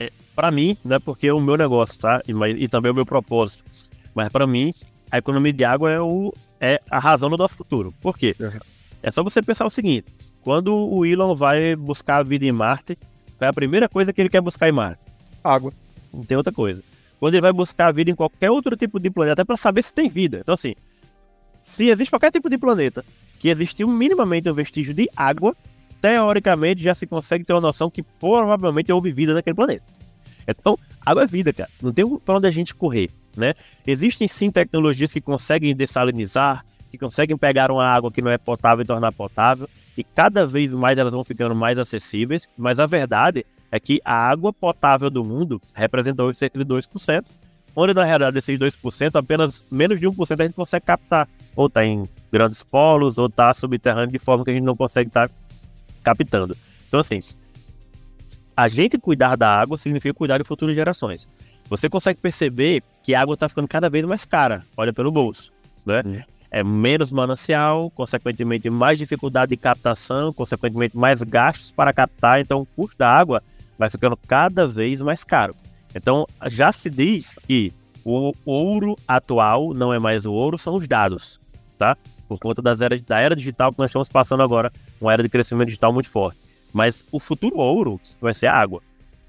É, 0.00 0.10
para 0.34 0.50
mim, 0.50 0.74
né, 0.82 0.98
porque 0.98 1.26
é 1.26 1.32
o 1.34 1.40
meu 1.42 1.58
negócio, 1.58 1.98
tá? 1.98 2.22
E, 2.26 2.32
e 2.64 2.68
também 2.68 2.90
o 2.90 2.94
meu 2.94 3.04
propósito. 3.04 3.62
Mas 4.14 4.32
para 4.32 4.46
mim, 4.46 4.72
a 5.10 5.18
economia 5.18 5.52
de 5.52 5.62
água 5.62 5.92
é, 5.92 6.00
o, 6.00 6.32
é 6.58 6.80
a 6.90 6.98
razão 6.98 7.28
do 7.28 7.36
nosso 7.36 7.54
futuro. 7.54 7.92
Por 8.00 8.16
quê? 8.16 8.34
Uhum. 8.40 8.60
É 9.02 9.10
só 9.10 9.22
você 9.22 9.42
pensar 9.42 9.66
o 9.66 9.70
seguinte: 9.70 10.06
quando 10.40 10.74
o 10.74 11.04
Elon 11.04 11.36
vai 11.36 11.76
buscar 11.76 12.20
a 12.20 12.22
vida 12.22 12.46
em 12.46 12.52
Marte, 12.52 12.96
qual 13.36 13.46
é 13.46 13.48
a 13.48 13.52
primeira 13.52 13.90
coisa 13.90 14.10
que 14.10 14.22
ele 14.22 14.30
quer 14.30 14.40
buscar 14.40 14.70
em 14.70 14.72
Marte? 14.72 15.02
Água. 15.44 15.70
Não 16.10 16.24
tem 16.24 16.38
outra 16.38 16.52
coisa. 16.52 16.82
Quando 17.20 17.34
ele 17.34 17.42
vai 17.42 17.52
buscar 17.52 17.88
a 17.88 17.92
vida 17.92 18.10
em 18.10 18.14
qualquer 18.14 18.50
outro 18.50 18.74
tipo 18.74 18.98
de 18.98 19.10
planeta, 19.10 19.34
até 19.34 19.44
para 19.44 19.58
saber 19.58 19.82
se 19.82 19.92
tem 19.92 20.08
vida. 20.08 20.38
Então, 20.40 20.54
assim, 20.54 20.74
se 21.62 21.88
existe 21.88 22.10
qualquer 22.10 22.30
tipo 22.30 22.48
de 22.50 22.58
planeta 22.58 23.04
que 23.38 23.48
existiu 23.48 23.88
minimamente 23.88 24.48
um 24.48 24.54
vestígio 24.54 24.94
de 24.94 25.08
água, 25.16 25.56
teoricamente 26.00 26.82
já 26.82 26.94
se 26.94 27.06
consegue 27.06 27.44
ter 27.44 27.52
uma 27.52 27.60
noção 27.60 27.90
que 27.90 28.02
provavelmente 28.02 28.92
houve 28.92 29.10
vida 29.12 29.34
naquele 29.34 29.56
planeta. 29.56 29.84
Então, 30.46 30.78
água 31.04 31.24
é 31.24 31.26
vida, 31.26 31.52
cara. 31.52 31.70
Não 31.80 31.92
tem 31.92 32.06
pra 32.18 32.36
onde 32.36 32.48
a 32.48 32.50
gente 32.50 32.74
correr 32.74 33.08
né? 33.36 33.54
Existem 33.86 34.28
sim 34.28 34.50
tecnologias 34.50 35.12
que 35.12 35.20
conseguem 35.20 35.74
dessalinizar, 35.74 36.64
que 36.90 36.98
conseguem 36.98 37.36
pegar 37.36 37.70
uma 37.70 37.86
água 37.86 38.10
que 38.10 38.22
não 38.22 38.30
é 38.30 38.38
potável 38.38 38.84
e 38.84 38.86
tornar 38.86 39.12
potável, 39.12 39.68
e 39.96 40.04
cada 40.04 40.46
vez 40.46 40.72
mais 40.72 40.98
elas 40.98 41.12
vão 41.12 41.24
ficando 41.24 41.54
mais 41.54 41.78
acessíveis, 41.78 42.48
mas 42.56 42.78
a 42.78 42.86
verdade 42.86 43.44
é 43.70 43.80
que 43.80 44.00
a 44.04 44.14
água 44.14 44.52
potável 44.52 45.10
do 45.10 45.24
mundo 45.24 45.60
representa 45.74 46.22
hoje 46.22 46.38
cerca 46.38 46.58
de 46.58 46.64
2%, 46.64 47.24
onde 47.74 47.94
na 47.94 48.04
realidade 48.04 48.34
desses 48.34 48.58
2%, 48.58 49.16
apenas 49.16 49.64
menos 49.70 49.98
de 49.98 50.06
1% 50.06 50.40
a 50.40 50.44
gente 50.44 50.54
consegue 50.54 50.84
captar, 50.84 51.28
ou 51.54 51.66
está 51.66 51.84
em 51.84 52.04
grandes 52.30 52.62
polos, 52.62 53.18
ou 53.18 53.26
está 53.26 53.52
subterrâneo 53.54 54.10
de 54.10 54.18
forma 54.18 54.44
que 54.44 54.50
a 54.50 54.54
gente 54.54 54.64
não 54.64 54.76
consegue 54.76 55.08
estar 55.08 55.28
tá 55.28 55.34
captando. 56.02 56.56
Então 56.88 57.00
assim, 57.00 57.20
a 58.56 58.68
gente 58.68 58.98
cuidar 58.98 59.36
da 59.36 59.48
água 59.48 59.78
significa 59.78 60.14
cuidar 60.14 60.38
de 60.38 60.44
futuras 60.44 60.74
gerações 60.74 61.26
você 61.72 61.88
consegue 61.88 62.20
perceber 62.20 62.82
que 63.02 63.14
a 63.14 63.22
água 63.22 63.32
está 63.32 63.48
ficando 63.48 63.66
cada 63.66 63.88
vez 63.88 64.04
mais 64.04 64.26
cara. 64.26 64.62
Olha 64.76 64.92
pelo 64.92 65.10
bolso, 65.10 65.50
né? 65.86 66.02
Uhum. 66.04 66.20
É 66.50 66.62
menos 66.62 67.10
manancial, 67.10 67.90
consequentemente 67.90 68.68
mais 68.68 68.98
dificuldade 68.98 69.50
de 69.50 69.56
captação, 69.56 70.34
consequentemente 70.34 70.94
mais 70.94 71.22
gastos 71.22 71.72
para 71.72 71.94
captar. 71.94 72.40
Então, 72.40 72.58
o 72.58 72.66
custo 72.66 72.98
da 72.98 73.08
água 73.08 73.42
vai 73.78 73.88
ficando 73.88 74.18
cada 74.28 74.68
vez 74.68 75.00
mais 75.00 75.24
caro. 75.24 75.54
Então, 75.94 76.26
já 76.46 76.70
se 76.72 76.90
diz 76.90 77.38
que 77.46 77.72
o 78.04 78.34
ouro 78.44 78.94
atual 79.08 79.72
não 79.72 79.94
é 79.94 79.98
mais 79.98 80.26
o 80.26 80.32
ouro, 80.34 80.58
são 80.58 80.74
os 80.74 80.86
dados, 80.86 81.40
tá? 81.82 81.96
Por 82.28 82.38
conta 82.38 82.62
das 82.62 82.80
eras, 82.80 83.02
da 83.02 83.18
era 83.18 83.34
digital 83.34 83.72
que 83.72 83.78
nós 83.80 83.90
estamos 83.90 84.08
passando 84.08 84.40
agora, 84.40 84.72
uma 85.00 85.12
era 85.12 85.20
de 85.20 85.28
crescimento 85.28 85.66
digital 85.66 85.92
muito 85.92 86.08
forte. 86.08 86.38
Mas 86.72 87.04
o 87.10 87.18
futuro 87.18 87.56
ouro 87.56 88.00
vai 88.20 88.32
ser 88.32 88.46
água, 88.46 88.80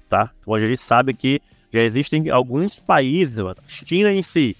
tá? 0.08 0.30
Hoje 0.46 0.64
a 0.64 0.68
gente 0.68 0.80
sabe 0.80 1.12
que 1.12 1.42
já 1.72 1.82
existem 1.82 2.30
alguns 2.30 2.80
países, 2.80 3.40
a 3.40 3.56
China 3.66 4.12
em 4.12 4.22
si. 4.22 4.56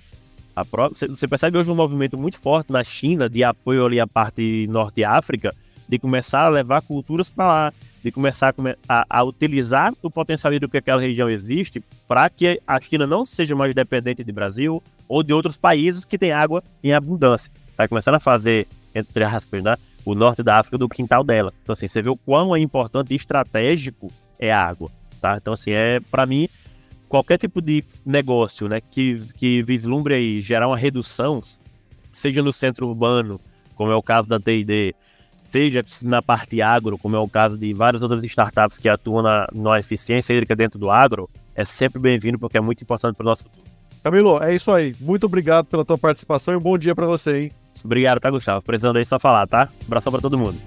você 1.08 1.28
percebe 1.28 1.56
hoje 1.56 1.70
um 1.70 1.76
movimento 1.76 2.18
muito 2.18 2.36
forte 2.36 2.72
na 2.72 2.82
China 2.82 3.30
de 3.30 3.44
apoio 3.44 3.86
ali 3.86 4.00
à 4.00 4.08
parte 4.08 4.66
norte 4.68 4.96
de 4.96 5.04
África, 5.04 5.54
de 5.88 5.96
começar 5.96 6.46
a 6.46 6.48
levar 6.48 6.82
culturas 6.82 7.30
para 7.30 7.46
lá, 7.46 7.72
de 8.02 8.10
começar 8.10 8.52
a, 8.88 9.06
a, 9.08 9.22
utilizar 9.22 9.94
o 10.02 10.10
potencial 10.10 10.58
do 10.58 10.68
que 10.68 10.78
aquela 10.78 11.00
região 11.00 11.28
existe 11.30 11.80
para 12.08 12.28
que 12.28 12.60
a 12.66 12.80
China 12.80 13.06
não 13.06 13.24
seja 13.24 13.54
mais 13.54 13.72
dependente 13.72 14.24
do 14.24 14.32
Brasil 14.32 14.82
ou 15.08 15.22
de 15.22 15.32
outros 15.32 15.56
países 15.56 16.04
que 16.04 16.18
têm 16.18 16.32
água 16.32 16.60
em 16.82 16.92
abundância. 16.92 17.50
Está 17.74 17.88
começando 17.88 18.14
a 18.14 18.20
fazer, 18.20 18.68
entre 18.94 19.24
aspas, 19.24 19.64
né, 19.64 19.74
o 20.04 20.14
norte 20.14 20.44
da 20.44 20.60
África 20.60 20.78
do 20.78 20.88
quintal 20.88 21.24
dela. 21.24 21.52
Então, 21.62 21.72
assim, 21.72 21.88
você 21.88 22.00
vê 22.00 22.08
o 22.08 22.16
quão 22.16 22.54
é 22.54 22.60
importante 22.60 23.12
e 23.12 23.16
estratégico 23.16 24.12
é 24.38 24.52
a 24.52 24.62
água. 24.62 24.88
Tá? 25.20 25.36
Então, 25.36 25.54
assim, 25.54 25.72
é, 25.72 25.98
para 25.98 26.24
mim, 26.24 26.48
qualquer 27.08 27.36
tipo 27.36 27.60
de 27.60 27.82
negócio 28.06 28.68
né, 28.68 28.80
que, 28.80 29.16
que 29.36 29.62
vislumbre 29.62 30.14
aí 30.14 30.40
gerar 30.40 30.68
uma 30.68 30.76
redução, 30.76 31.40
seja 32.12 32.42
no 32.42 32.52
centro 32.52 32.86
urbano, 32.86 33.40
como 33.74 33.90
é 33.90 33.96
o 33.96 34.02
caso 34.02 34.28
da 34.28 34.38
TID, 34.38 34.94
seja 35.40 35.84
na 36.02 36.22
parte 36.22 36.62
agro, 36.62 36.96
como 36.96 37.16
é 37.16 37.18
o 37.18 37.28
caso 37.28 37.58
de 37.58 37.72
várias 37.72 38.02
outras 38.02 38.22
startups 38.22 38.78
que 38.78 38.88
atuam 38.88 39.22
na, 39.22 39.48
na 39.52 39.78
eficiência 39.80 40.32
hídrica 40.32 40.54
dentro 40.54 40.78
do 40.78 40.90
agro, 40.90 41.28
é 41.56 41.64
sempre 41.64 42.00
bem-vindo 42.00 42.38
porque 42.38 42.56
é 42.56 42.60
muito 42.60 42.82
importante 42.82 43.16
para 43.16 43.24
o 43.24 43.26
nosso. 43.26 43.48
Camilo, 44.02 44.40
é 44.42 44.54
isso 44.54 44.70
aí. 44.70 44.94
Muito 45.00 45.24
obrigado 45.24 45.66
pela 45.66 45.84
tua 45.84 45.96
participação 45.96 46.54
e 46.54 46.56
um 46.56 46.60
bom 46.60 46.76
dia 46.76 46.94
para 46.94 47.06
você, 47.06 47.44
hein? 47.44 47.52
Obrigado, 47.84 48.18
tá, 48.18 48.30
Gustavo? 48.30 48.62
Precisando 48.62 48.96
aí 48.96 49.04
só 49.04 49.20
falar, 49.20 49.46
tá? 49.46 49.68
Abração 49.86 50.10
para 50.10 50.22
todo 50.22 50.38
mundo. 50.38 50.58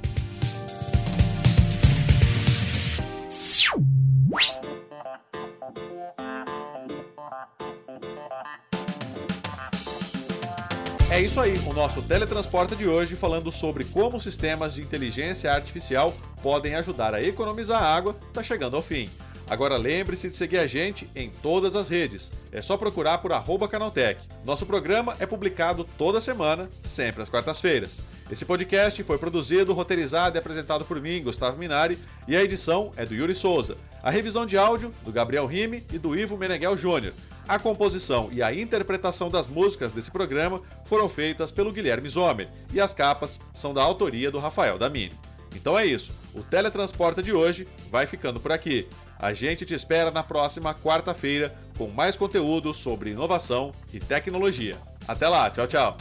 É 11.09 11.21
isso 11.21 11.41
aí, 11.41 11.57
o 11.65 11.73
nosso 11.73 12.03
teletransporte 12.03 12.75
de 12.75 12.87
hoje 12.87 13.15
falando 13.15 13.51
sobre 13.51 13.83
como 13.85 14.19
sistemas 14.19 14.75
de 14.75 14.83
inteligência 14.83 15.51
artificial 15.51 16.13
podem 16.43 16.75
ajudar 16.75 17.15
a 17.15 17.23
economizar 17.23 17.81
água, 17.81 18.15
está 18.27 18.43
chegando 18.43 18.75
ao 18.75 18.83
fim. 18.83 19.09
Agora 19.49 19.77
lembre-se 19.77 20.29
de 20.29 20.35
seguir 20.35 20.57
a 20.57 20.67
gente 20.67 21.09
em 21.15 21.29
todas 21.29 21.73
as 21.73 21.87
redes. 21.87 22.33
É 22.51 22.61
só 22.61 22.75
procurar 22.75 23.19
por 23.19 23.31
arroba 23.31 23.67
Canaltech. 23.67 24.19
Nosso 24.43 24.65
programa 24.65 25.15
é 25.19 25.25
publicado 25.25 25.87
toda 25.97 26.19
semana, 26.19 26.69
sempre 26.83 27.21
às 27.21 27.29
quartas-feiras. 27.29 28.01
Esse 28.29 28.43
podcast 28.43 29.01
foi 29.03 29.17
produzido, 29.17 29.73
roteirizado 29.73 30.37
e 30.37 30.39
apresentado 30.39 30.83
por 30.83 30.99
mim, 31.01 31.23
Gustavo 31.23 31.57
Minari, 31.57 31.97
e 32.27 32.35
a 32.35 32.43
edição 32.43 32.91
é 32.97 33.05
do 33.05 33.15
Yuri 33.15 33.33
Souza. 33.33 33.77
A 34.03 34.09
revisão 34.09 34.45
de 34.45 34.57
áudio, 34.57 34.93
do 35.05 35.13
Gabriel 35.13 35.45
Rime 35.45 35.81
e 35.93 35.97
do 35.97 36.17
Ivo 36.17 36.37
Meneghel 36.37 36.75
Júnior. 36.75 37.13
A 37.47 37.57
composição 37.57 38.27
e 38.33 38.43
a 38.43 38.53
interpretação 38.53 39.29
das 39.29 39.47
músicas 39.47 39.93
desse 39.93 40.11
programa 40.11 40.61
foram 40.85 41.07
feitas 41.07 41.51
pelo 41.51 41.71
Guilherme 41.71 42.09
Zomer, 42.09 42.49
e 42.73 42.81
as 42.81 42.93
capas 42.93 43.39
são 43.53 43.73
da 43.73 43.81
autoria 43.81 44.29
do 44.29 44.39
Rafael 44.39 44.77
Damini. 44.77 45.26
Então 45.57 45.77
é 45.77 45.85
isso, 45.85 46.13
o 46.35 46.43
Teletransporta 46.43 47.21
de 47.21 47.33
hoje 47.33 47.67
vai 47.89 48.05
ficando 48.05 48.39
por 48.39 48.51
aqui. 48.51 48.87
A 49.17 49.33
gente 49.33 49.65
te 49.65 49.73
espera 49.73 50.11
na 50.11 50.21
próxima 50.21 50.73
quarta-feira 50.73 51.57
com 51.77 51.87
mais 51.87 52.15
conteúdo 52.15 52.73
sobre 52.75 53.09
inovação 53.09 53.73
e 53.91 53.99
tecnologia. 53.99 54.77
Até 55.07 55.27
lá, 55.27 55.49
tchau, 55.49 55.67
tchau. 55.67 55.97